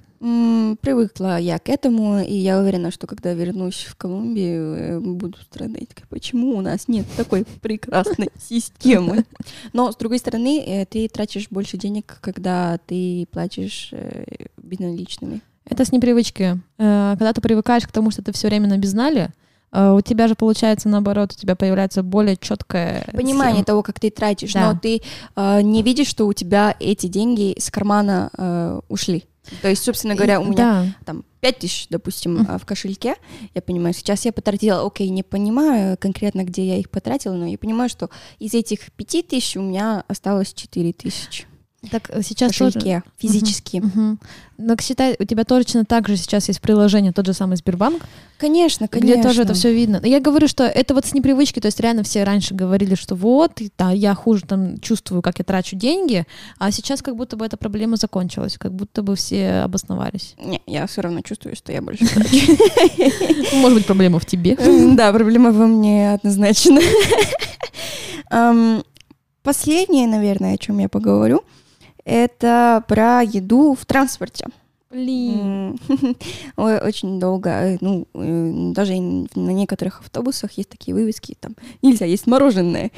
Привыкла 0.82 1.38
я 1.40 1.60
к 1.60 1.70
этому, 1.70 2.20
и 2.20 2.34
я 2.34 2.60
уверена, 2.60 2.92
что 2.92 3.08
когда 3.08 3.34
вернусь 3.34 3.86
в 3.90 3.96
Колумбию, 3.96 4.76
э, 4.76 5.00
буду 5.00 5.38
страдать. 5.40 5.90
Почему 6.10 6.58
у 6.58 6.62
нас 6.62 6.88
нет 6.88 7.06
такой 7.16 7.46
прекрасной 7.62 8.30
системы? 8.40 9.26
Но, 9.74 9.92
с 9.92 9.96
другой 9.96 10.18
стороны, 10.20 10.64
э, 10.66 10.86
ты 10.86 11.08
тратишь 11.08 11.48
больше 11.50 11.78
денег, 11.78 12.18
когда 12.22 12.80
ты 12.86 13.28
платишь 13.32 13.90
э, 13.92 14.48
безналичными. 14.58 15.42
Это 15.70 15.84
с 15.86 15.92
непривычки. 15.92 16.60
Когда 16.78 17.34
ты 17.34 17.42
привыкаешь 17.42 17.86
к 17.86 17.92
тому, 17.92 18.10
что 18.10 18.24
ты 18.24 18.32
все 18.32 18.48
время 18.48 18.70
на 18.70 18.78
безнале, 18.78 19.34
у 19.74 20.00
тебя 20.00 20.30
же 20.30 20.36
получается 20.36 20.88
наоборот, 20.88 21.34
у 21.34 21.40
тебя 21.40 21.58
появляется 21.58 22.04
более 22.04 22.38
четкое 22.38 23.04
Понимание 23.12 23.66
того, 23.66 23.84
как 23.84 24.00
ты 24.00 24.10
тратишь, 24.10 24.54
Да. 24.54 24.72
но 24.72 24.80
ты 24.80 25.02
э, 25.36 25.62
не 25.62 25.84
видишь, 25.84 26.08
что 26.08 26.26
у 26.26 26.32
тебя 26.32 26.74
эти 26.80 27.08
деньги 27.08 27.54
с 27.60 27.70
кармана 27.70 28.30
э, 28.38 28.80
ушли. 28.88 29.26
То 29.62 29.70
есть, 29.70 29.84
собственно 29.84 30.16
говоря, 30.16 30.40
у 30.40 30.46
меня 30.46 30.56
Да. 30.56 30.86
там 31.06 31.24
5 31.42 31.60
тысяч, 31.60 31.88
допустим, 31.90 32.46
а, 32.50 32.58
в 32.58 32.66
кошельке, 32.66 33.16
я 33.54 33.62
понимаю, 33.62 33.94
сейчас 33.94 34.26
я 34.26 34.32
потратила, 34.34 34.86
окей, 34.86 35.10
не 35.10 35.24
понимаю 35.24 35.98
конкретно, 35.98 36.44
где 36.44 36.66
я 36.68 36.78
их 36.78 36.90
потратила, 36.90 37.34
но 37.34 37.48
я 37.48 37.58
понимаю, 37.58 37.90
что 37.90 38.10
из 38.40 38.54
этих 38.54 38.92
5 38.92 39.28
тысяч 39.28 39.56
у 39.58 39.62
меня 39.62 40.04
осталось 40.08 40.54
4 40.54 40.94
тысячи 40.94 41.46
Так 41.92 42.10
э, 42.10 42.22
сейчас 42.22 42.56
тоже... 42.56 42.74
кошельке 42.74 43.04
физически. 43.18 43.78
Мгм. 43.78 44.20
Но 44.58 44.76
считай, 44.82 45.16
у 45.20 45.24
тебя 45.24 45.44
точно 45.44 45.86
так 45.86 46.08
же 46.08 46.18
сейчас 46.18 46.48
есть 46.48 46.62
приложение, 46.62 47.12
тот 47.12 47.28
же 47.28 47.34
самый 47.34 47.58
Сбербанк, 47.58 48.04
Конечно, 48.40 48.88
конечно. 48.88 49.14
где 49.14 49.22
тоже 49.22 49.44
это 49.44 49.54
все 49.54 49.74
видно. 49.74 50.00
Но 50.02 50.08
Я 50.08 50.20
говорю, 50.20 50.48
что 50.48 50.64
это 50.64 50.94
вот 50.94 51.06
с 51.06 51.14
непривычки, 51.14 51.60
то 51.60 51.68
есть 51.68 51.80
реально 51.80 52.04
все 52.04 52.24
раньше 52.24 52.56
говорили, 52.56 52.96
что 52.96 53.16
вот, 53.16 53.60
да, 53.78 53.92
я 53.92 54.16
хуже 54.16 54.44
там 54.48 54.80
чувствую, 54.80 55.22
как 55.22 55.40
я 55.40 55.46
трачу 55.46 55.76
деньги, 55.76 56.26
а 56.58 56.72
сейчас 56.72 57.02
как 57.02 57.16
будто 57.16 57.36
бы 57.36 57.46
эта 57.46 57.58
проблема 57.58 57.98
закончилась, 57.98 58.58
как 58.58 58.74
будто 58.74 59.04
бы 59.04 59.16
все 59.16 59.62
обосновались. 59.62 60.36
Не, 60.44 60.62
я 60.66 60.88
все 60.88 61.02
равно 61.02 61.22
чувствую, 61.22 61.56
что 61.56 61.72
я 61.72 61.82
больше 61.82 62.08
трачу. 62.08 62.58
Может 63.54 63.78
быть, 63.78 63.86
проблема 63.86 64.20
в 64.20 64.26
тебе. 64.26 64.58
Да, 64.96 65.12
проблема 65.14 65.52
во 65.52 65.68
мне 65.68 66.14
однозначно. 66.14 66.80
Последнее, 69.44 70.08
наверное, 70.08 70.56
о 70.56 70.58
чем 70.58 70.80
я 70.80 70.90
поговорю, 70.90 71.44
это 72.08 72.86
про 72.88 73.22
еду 73.22 73.76
в 73.76 73.86
транспорте. 73.86 74.48
Блин. 74.90 75.78
Очень 76.56 77.20
долго, 77.20 77.50
э, 77.50 77.78
ну, 77.82 78.08
э, 78.14 78.72
даже 78.72 78.94
на 78.96 79.52
некоторых 79.52 80.00
автобусах 80.00 80.54
есть 80.54 80.70
такие 80.70 80.96
вывески, 80.96 81.36
там, 81.38 81.56
нельзя 81.82 82.06
есть 82.06 82.26
мороженое, 82.26 82.92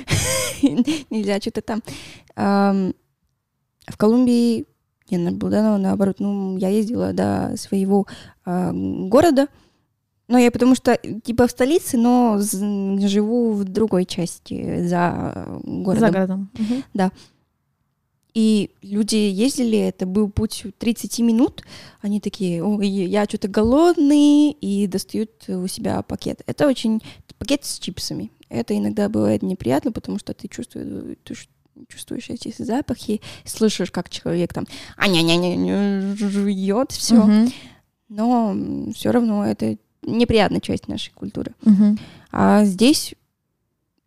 нельзя 1.09 1.39
что-то 1.41 1.61
там. 1.63 1.81
Ам, 2.35 2.93
В 3.87 3.97
Колумбии 3.97 4.65
я 5.07 5.17
наблюдала, 5.17 5.77
наоборот, 5.77 6.17
ну, 6.19 6.57
я 6.57 6.69
ездила 6.69 7.11
до 7.11 7.55
своего 7.57 8.05
а, 8.45 8.71
города, 8.71 9.47
но 10.27 10.37
я 10.37 10.51
потому 10.51 10.75
что, 10.75 10.95
типа, 11.23 11.47
в 11.47 11.51
столице, 11.51 11.97
но 11.97 12.37
живу 12.39 13.53
в 13.53 13.63
другой 13.63 14.05
части, 14.05 14.85
за 14.85 15.33
э, 15.35 15.59
городом. 15.63 15.99
За 15.99 16.11
городом. 16.11 16.51
Мгм. 16.53 16.83
И 18.33 18.71
люди 18.81 19.15
ездили, 19.15 19.77
это 19.77 20.05
был 20.05 20.29
путь 20.29 20.65
30 20.77 21.19
минут. 21.19 21.63
Они 22.01 22.19
такие, 22.19 22.63
ой, 22.63 22.87
я 22.87 23.25
что-то 23.25 23.47
голодный, 23.47 24.51
и 24.51 24.87
достают 24.87 25.49
у 25.49 25.67
себя 25.67 26.01
пакет. 26.01 26.41
Это 26.45 26.67
очень... 26.67 27.01
Пакет 27.37 27.63
с 27.63 27.79
чипсами. 27.79 28.31
Это 28.49 28.77
иногда 28.77 29.07
бывает 29.07 29.43
неприятно, 29.43 29.91
потому 29.93 30.19
что 30.19 30.33
ты 30.33 30.47
чувствуешь, 30.49 31.17
ты 31.23 31.35
чувствуешь 31.87 32.29
эти 32.29 32.53
запахи, 32.57 33.21
слышишь, 33.45 33.91
как 33.91 34.09
человек 34.09 34.53
там 34.53 34.65
а-ня-ня-ня 34.97 36.15
жует, 36.17 36.91
все. 36.91 37.15
Мгм. 37.15 37.53
Но 38.09 38.55
все 38.93 39.11
равно 39.11 39.45
это 39.45 39.77
неприятная 40.01 40.59
часть 40.59 40.87
нашей 40.87 41.13
культуры. 41.13 41.53
Мгм. 41.63 41.97
А 42.31 42.65
здесь 42.65 43.15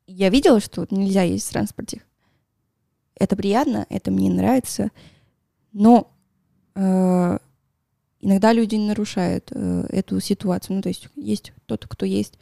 я 0.06 0.28
видела, 0.28 0.61
что 0.61 0.87
нельзя 0.90 1.22
есть 1.22 1.48
в 1.48 1.52
транспорте. 1.52 2.02
Это 3.18 3.37
приятно, 3.37 3.87
это 3.88 4.11
мне 4.11 4.31
нравится, 4.31 4.90
но 5.72 6.11
э, 6.75 7.38
иногда 8.20 8.53
люди 8.53 8.77
нарушают 8.77 9.48
э, 9.51 9.87
эту 9.90 10.20
ситуацию. 10.20 10.77
Ну, 10.77 10.83
то 10.83 10.88
есть 10.88 11.09
есть 11.16 11.53
тот, 11.66 11.87
кто 11.87 12.07
есть 12.07 12.35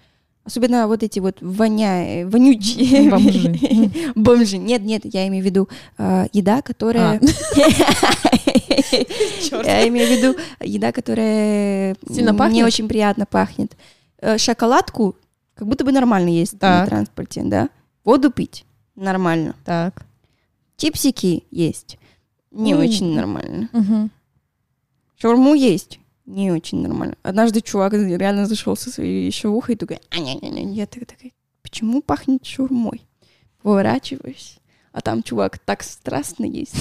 Особенно 0.42 0.88
вот 0.88 1.02
эти 1.02 1.20
вот 1.20 1.36
воня... 1.42 2.26
вонючие 2.26 3.10
Бомжи. 3.10 4.12
бомжи. 4.14 4.56
Нет, 4.58 4.82
нет, 4.82 5.02
я 5.04 5.28
имею 5.28 5.42
в 5.42 5.46
виду 5.46 5.68
э, 5.98 6.26
еда, 6.32 6.62
которая... 6.62 7.20
Я 9.62 9.86
имею 9.88 10.08
в 10.08 10.10
виду 10.10 10.36
еда, 10.60 10.90
которая 10.92 11.94
Сильно 12.08 12.30
не 12.30 12.36
пахнет? 12.36 12.66
очень 12.66 12.88
приятно 12.88 13.26
пахнет. 13.26 13.76
Э, 14.18 14.38
Шоколадку 14.38 15.14
как 15.54 15.68
будто 15.68 15.84
бы 15.84 15.92
нормально 15.92 16.30
есть 16.30 16.60
на 16.60 16.86
транспорте, 16.86 17.42
да? 17.44 17.68
Воду 18.04 18.30
пить 18.30 18.64
нормально. 18.96 19.54
Так. 19.64 20.04
Чипсики 20.80 21.44
есть 21.50 21.98
не 22.50 22.72
М. 22.72 22.80
очень 22.80 23.14
нормально. 23.14 23.68
Мгм. 23.72 24.10
Шаурму 25.20 25.52
есть 25.54 26.00
не 26.24 26.50
очень 26.50 26.80
нормально. 26.80 27.16
Однажды 27.22 27.60
чувак 27.60 27.92
реально 27.92 28.46
зашел 28.46 28.76
со 28.76 28.90
своей 28.90 29.26
еще 29.26 29.48
в 29.48 29.54
ухо 29.56 29.72
и 29.72 29.76
такой, 29.76 29.98
а 30.10 30.18
не 30.18 30.36
не 30.36 30.48
не 30.64 30.74
я 30.76 30.86
такая, 30.86 31.32
почему 31.62 32.00
пахнет 32.00 32.46
шаурмой? 32.46 33.02
Поворачиваюсь, 33.62 34.56
а 34.92 35.02
там 35.02 35.22
чувак 35.22 35.58
так 35.58 35.82
страстно 35.82 36.46
есть. 36.46 36.74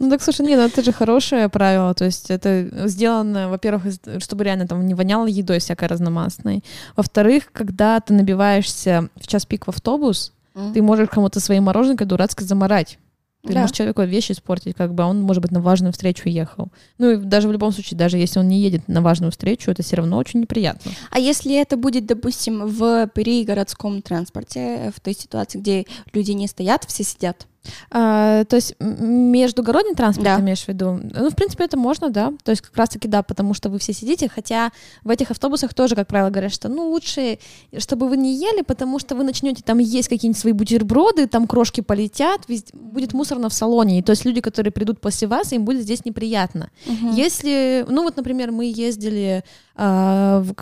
Ну 0.00 0.10
так, 0.10 0.22
слушай, 0.22 0.46
нет, 0.46 0.58
ну 0.58 0.66
это 0.66 0.82
же 0.82 0.92
хорошее 0.92 1.48
правило, 1.48 1.92
то 1.92 2.04
есть 2.04 2.30
это 2.30 2.88
сделано, 2.88 3.48
во-первых, 3.48 3.82
чтобы 4.20 4.44
реально 4.44 4.66
там 4.68 4.86
не 4.86 4.94
воняло 4.94 5.26
едой 5.26 5.58
всякой 5.58 5.88
разномастной. 5.88 6.62
Во-вторых, 6.96 7.50
когда 7.52 7.98
ты 8.00 8.12
набиваешься 8.14 9.08
в 9.16 9.26
час 9.26 9.44
пик 9.44 9.66
в 9.66 9.70
автобус, 9.70 10.32
ты 10.74 10.82
можешь 10.82 11.08
кому-то 11.08 11.40
своей 11.40 11.60
мороженкой 11.60 12.06
дурацкой 12.06 12.46
заморать. 12.46 12.98
Ты 13.46 13.52
Да. 13.54 13.60
можешь 13.60 13.76
человеку 13.76 14.02
вещи 14.02 14.32
испортить, 14.32 14.74
как 14.76 14.94
бы, 14.94 15.04
а 15.04 15.06
он, 15.06 15.22
может 15.22 15.40
быть, 15.42 15.52
на 15.52 15.60
важную 15.60 15.92
встречу 15.92 16.28
ехал. 16.28 16.68
Ну 16.98 17.12
и 17.12 17.16
даже 17.16 17.48
в 17.48 17.52
любом 17.52 17.70
случае, 17.70 17.96
даже 17.96 18.18
если 18.18 18.40
он 18.40 18.48
не 18.48 18.60
едет 18.60 18.88
на 18.88 19.00
важную 19.00 19.30
встречу, 19.30 19.70
это 19.70 19.82
все 19.84 19.94
равно 19.96 20.16
очень 20.18 20.40
неприятно. 20.40 20.90
А 21.12 21.20
если 21.20 21.54
это 21.54 21.76
будет, 21.76 22.04
допустим, 22.04 22.66
в 22.66 23.06
перигородском 23.14 24.02
транспорте, 24.02 24.92
в 24.94 25.00
той 25.00 25.14
ситуации, 25.14 25.58
где 25.58 25.86
люди 26.12 26.32
не 26.32 26.48
стоят, 26.48 26.84
все 26.88 27.04
сидят? 27.04 27.46
А, 27.90 28.44
то 28.44 28.56
есть 28.56 28.74
междугородний 28.80 29.94
транспорт, 29.94 30.24
Да. 30.24 30.36
ты 30.36 30.42
имеешь 30.42 30.64
в 30.64 30.68
виду? 30.68 31.00
Ну, 31.14 31.30
в 31.30 31.34
принципе, 31.34 31.64
это 31.64 31.76
можно, 31.76 32.10
да. 32.10 32.32
То 32.44 32.50
есть 32.50 32.62
как 32.62 32.76
раз-таки 32.76 33.08
да, 33.08 33.22
потому 33.22 33.54
что 33.54 33.68
вы 33.68 33.78
все 33.78 33.92
сидите, 33.92 34.28
хотя 34.28 34.70
в 35.04 35.10
этих 35.10 35.30
автобусах 35.30 35.74
тоже, 35.74 35.94
как 35.94 36.08
правило, 36.08 36.30
говорят, 36.30 36.52
что 36.52 36.68
ну 36.68 36.88
лучше, 36.90 37.38
чтобы 37.78 38.08
вы 38.08 38.16
не 38.16 38.34
ели, 38.36 38.62
потому 38.62 38.98
что 38.98 39.14
вы 39.14 39.24
начнете 39.24 39.62
там 39.62 39.78
есть 39.78 40.08
какие-нибудь 40.08 40.40
свои 40.40 40.52
бутерброды, 40.52 41.26
там 41.26 41.46
крошки 41.46 41.80
полетят, 41.80 42.42
везде- 42.48 42.76
будет 42.76 43.12
мусорно 43.12 43.48
в 43.48 43.54
салоне. 43.54 43.98
И 43.98 44.02
то 44.02 44.10
есть 44.10 44.24
люди, 44.24 44.40
которые 44.40 44.72
придут 44.72 45.00
после 45.00 45.28
вас, 45.28 45.52
им 45.52 45.64
будет 45.64 45.82
здесь 45.82 46.04
неприятно. 46.04 46.70
Если, 47.14 47.84
ну 47.88 48.02
вот, 48.02 48.16
например, 48.16 48.50
мы 48.52 48.64
ездили 48.64 49.44
а, 49.80 50.40
в, 50.40 50.54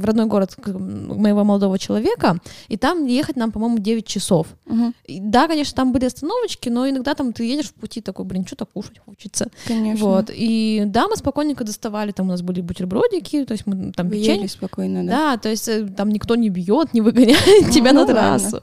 в 0.00 0.04
родной 0.04 0.26
город 0.26 0.56
моего 0.66 1.44
молодого 1.44 1.78
человека, 1.78 2.38
и 2.66 2.76
там 2.76 3.06
ехать 3.06 3.36
нам, 3.36 3.52
по-моему, 3.52 3.78
9 3.78 4.04
часов. 4.04 4.48
И 5.06 5.20
Да, 5.20 5.46
конечно, 5.46 5.76
там 5.76 5.92
были 5.92 6.06
остановочки, 6.06 6.68
но 6.68 6.88
иногда 6.88 7.14
там 7.14 7.32
ты 7.32 7.44
едешь 7.44 7.66
в 7.68 7.74
пути 7.74 8.00
такой, 8.00 8.24
блин, 8.24 8.44
что-то 8.44 8.66
кушать 8.66 8.98
хочется. 8.98 9.48
Конечно. 9.66 10.04
Вот. 10.04 10.30
И 10.34 10.82
да, 10.86 11.06
мы 11.06 11.16
спокойненько 11.16 11.62
доставали, 11.62 12.10
там 12.10 12.26
у 12.26 12.30
нас 12.30 12.42
были 12.42 12.60
бутербродики, 12.62 13.44
то 13.44 13.52
есть 13.52 13.64
мы 13.66 13.92
там 13.92 14.08
Вы 14.08 14.16
печенье. 14.16 14.48
спокойно, 14.48 15.06
да? 15.06 15.12
Да, 15.14 15.36
то 15.38 15.48
есть 15.48 15.68
э, 15.68 15.86
там 15.86 16.10
никто 16.10 16.34
не 16.34 16.48
бьет, 16.48 16.92
не 16.94 17.00
выгоняет 17.00 17.70
тебя 17.70 17.92
Ну 17.92 18.00
на 18.06 18.12
ладно. 18.12 18.14
трассу. 18.14 18.62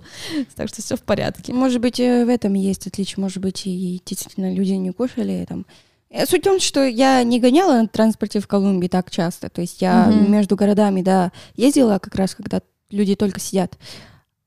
Так 0.56 0.68
что 0.68 0.82
все 0.82 0.98
в 0.98 1.02
порядке. 1.04 1.54
Может 1.54 1.80
быть, 1.80 2.00
э, 2.02 2.26
в 2.26 2.30
этом 2.30 2.54
есть 2.56 2.86
отличие. 2.86 3.22
Может 3.22 3.38
быть, 3.38 3.66
и 3.66 4.02
действительно 4.06 4.54
люди 4.54 4.74
не 4.74 4.92
кушали 4.92 5.46
там. 5.48 5.66
Э, 6.12 6.26
Суть 6.26 6.42
в 6.42 6.44
том, 6.44 6.60
что 6.60 6.84
я 6.86 7.24
не 7.24 7.40
гоняла 7.40 7.82
на 7.82 7.88
транспорте 7.88 8.40
в 8.40 8.48
Колумбии 8.48 8.88
так 8.88 9.10
часто. 9.10 9.50
То 9.50 9.62
есть 9.62 9.82
я 9.82 10.08
Мгм. 10.08 10.32
между 10.32 10.56
городами, 10.56 11.02
да, 11.02 11.32
ездила 11.56 12.00
как 12.00 12.16
раз, 12.16 12.36
когда 12.36 12.62
люди 12.90 13.16
только 13.16 13.40
сидят. 13.40 13.78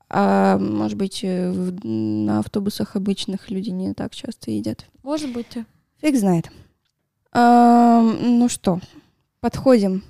А 0.09 0.57
может 0.59 0.97
быть, 0.97 1.21
э, 1.23 1.49
в- 1.51 1.83
на 1.85 2.39
автобусах 2.39 2.95
обычных 2.95 3.49
люди 3.49 3.71
не 3.71 3.93
так 3.93 4.13
часто 4.13 4.51
едят. 4.51 4.85
Может 5.03 5.33
быть. 5.33 5.47
Фиг 6.01 6.15
знает. 6.15 6.51
Ам, 7.31 8.17
ну 8.39 8.47
что, 8.47 8.79
подходим 9.39 10.03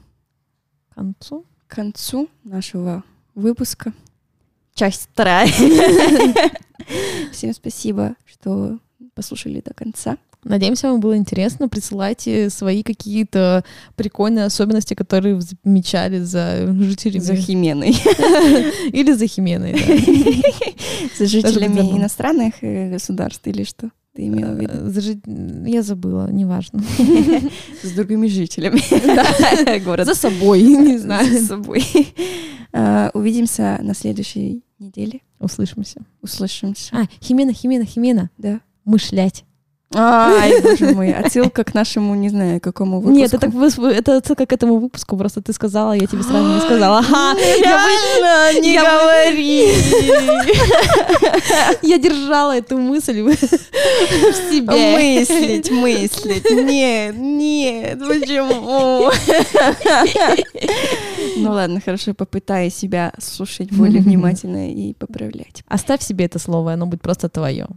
К 0.92 0.96
концу. 0.96 1.46
к 1.68 1.76
концу 1.76 2.28
нашего 2.44 3.04
выпуска. 3.34 3.94
Часть 4.74 5.10
вторая. 5.14 5.48
Всем 7.32 7.54
спасибо, 7.54 8.16
что 8.26 8.80
послушали 9.14 9.62
до 9.62 9.74
конца. 9.74 10.18
Надеемся, 10.46 10.92
вам 10.92 11.00
было 11.00 11.18
интересно. 11.18 11.68
Присылайте 11.68 12.52
свои 12.52 12.84
какие-то 12.84 13.64
прикольные 13.96 14.46
особенности, 14.46 14.94
которые 14.94 15.36
вы 15.36 15.42
замечали 15.42 16.20
за 16.20 16.72
жителями. 16.82 17.24
За 17.24 17.36
Хименой. 17.36 17.90
Или 18.92 19.12
за 19.14 19.26
Хименой, 19.28 19.74
да. 19.74 19.80
За 21.18 21.26
жителями 21.26 21.80
иностранных 21.98 22.56
э, 22.62 22.92
государств 22.92 23.48
или 23.48 23.64
что 23.64 23.90
ты 24.14 24.28
имела 24.28 24.54
в 24.54 24.60
виду? 24.60 24.74
Э, 25.28 25.70
Я 25.70 25.82
забыла, 25.82 26.30
неважно. 26.32 26.84
С 27.84 27.92
другими 27.92 28.28
жителями 28.28 28.82
города. 29.84 30.14
За 30.14 30.20
собой, 30.20 30.62
не 30.62 30.98
знаю. 30.98 31.40
За 31.40 31.46
собой. 31.46 31.84
А, 32.72 33.10
Увидимся 33.14 33.80
на 33.82 33.96
следующей 33.96 34.64
неделе. 34.80 35.22
Услышимся. 35.40 36.02
Услышимся. 36.22 36.96
А, 36.96 37.06
Химена, 37.22 37.54
Химена, 37.54 37.86
Химена. 37.86 38.30
Да. 38.38 38.60
Мышлять. 38.84 39.44
Ай, 39.98 40.62
боже 40.64 40.94
мой, 40.94 41.14
отсылка 41.14 41.64
к 41.64 41.74
нашему, 41.74 42.16
не 42.16 42.30
знаю, 42.30 42.60
какому 42.60 43.00
выпуску. 43.00 43.18
Нет, 43.18 43.34
это, 43.34 43.48
это 43.88 44.18
отсылка 44.18 44.46
к 44.46 44.52
этому 44.52 44.80
выпуску, 44.80 45.16
просто 45.18 45.42
ты 45.42 45.54
сказала, 45.54 45.94
я 45.94 46.06
тебе 46.06 46.22
сразу 46.24 46.54
не 46.54 46.60
сказала. 46.62 47.00
Ага, 47.16 47.40
я, 47.40 47.78
вы- 47.78 48.60
не 48.60 48.78
говори. 48.78 49.74
я 51.82 51.98
держала 51.98 52.58
эту 52.58 52.78
мысль 52.78 53.22
в 53.24 53.34
себе. 53.34 55.20
Мыслить, 55.20 55.72
мыслить. 55.72 56.50
Нет, 56.52 57.16
нет, 57.18 58.00
почему? 58.00 59.12
Ну 61.38 61.52
ладно, 61.52 61.82
хорошо, 61.84 62.14
попытаюсь 62.14 62.76
себя 62.76 63.14
слушать 63.20 63.72
более 63.72 64.02
внимательно 64.02 64.72
и 64.72 64.94
поправлять. 64.94 65.64
Оставь 65.68 66.02
себе 66.02 66.26
это 66.26 66.40
слово, 66.40 66.74
оно 66.74 66.86
будет 66.86 67.02
просто 67.02 67.30
твое. 67.30 67.68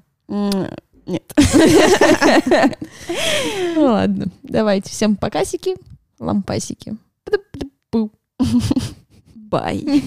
Нет. 1.08 1.32
Ну 3.74 3.82
ладно, 3.84 4.26
давайте 4.42 4.90
всем 4.90 5.16
покасики, 5.16 5.76
лампасики. 6.18 6.96
Бай. 9.34 10.02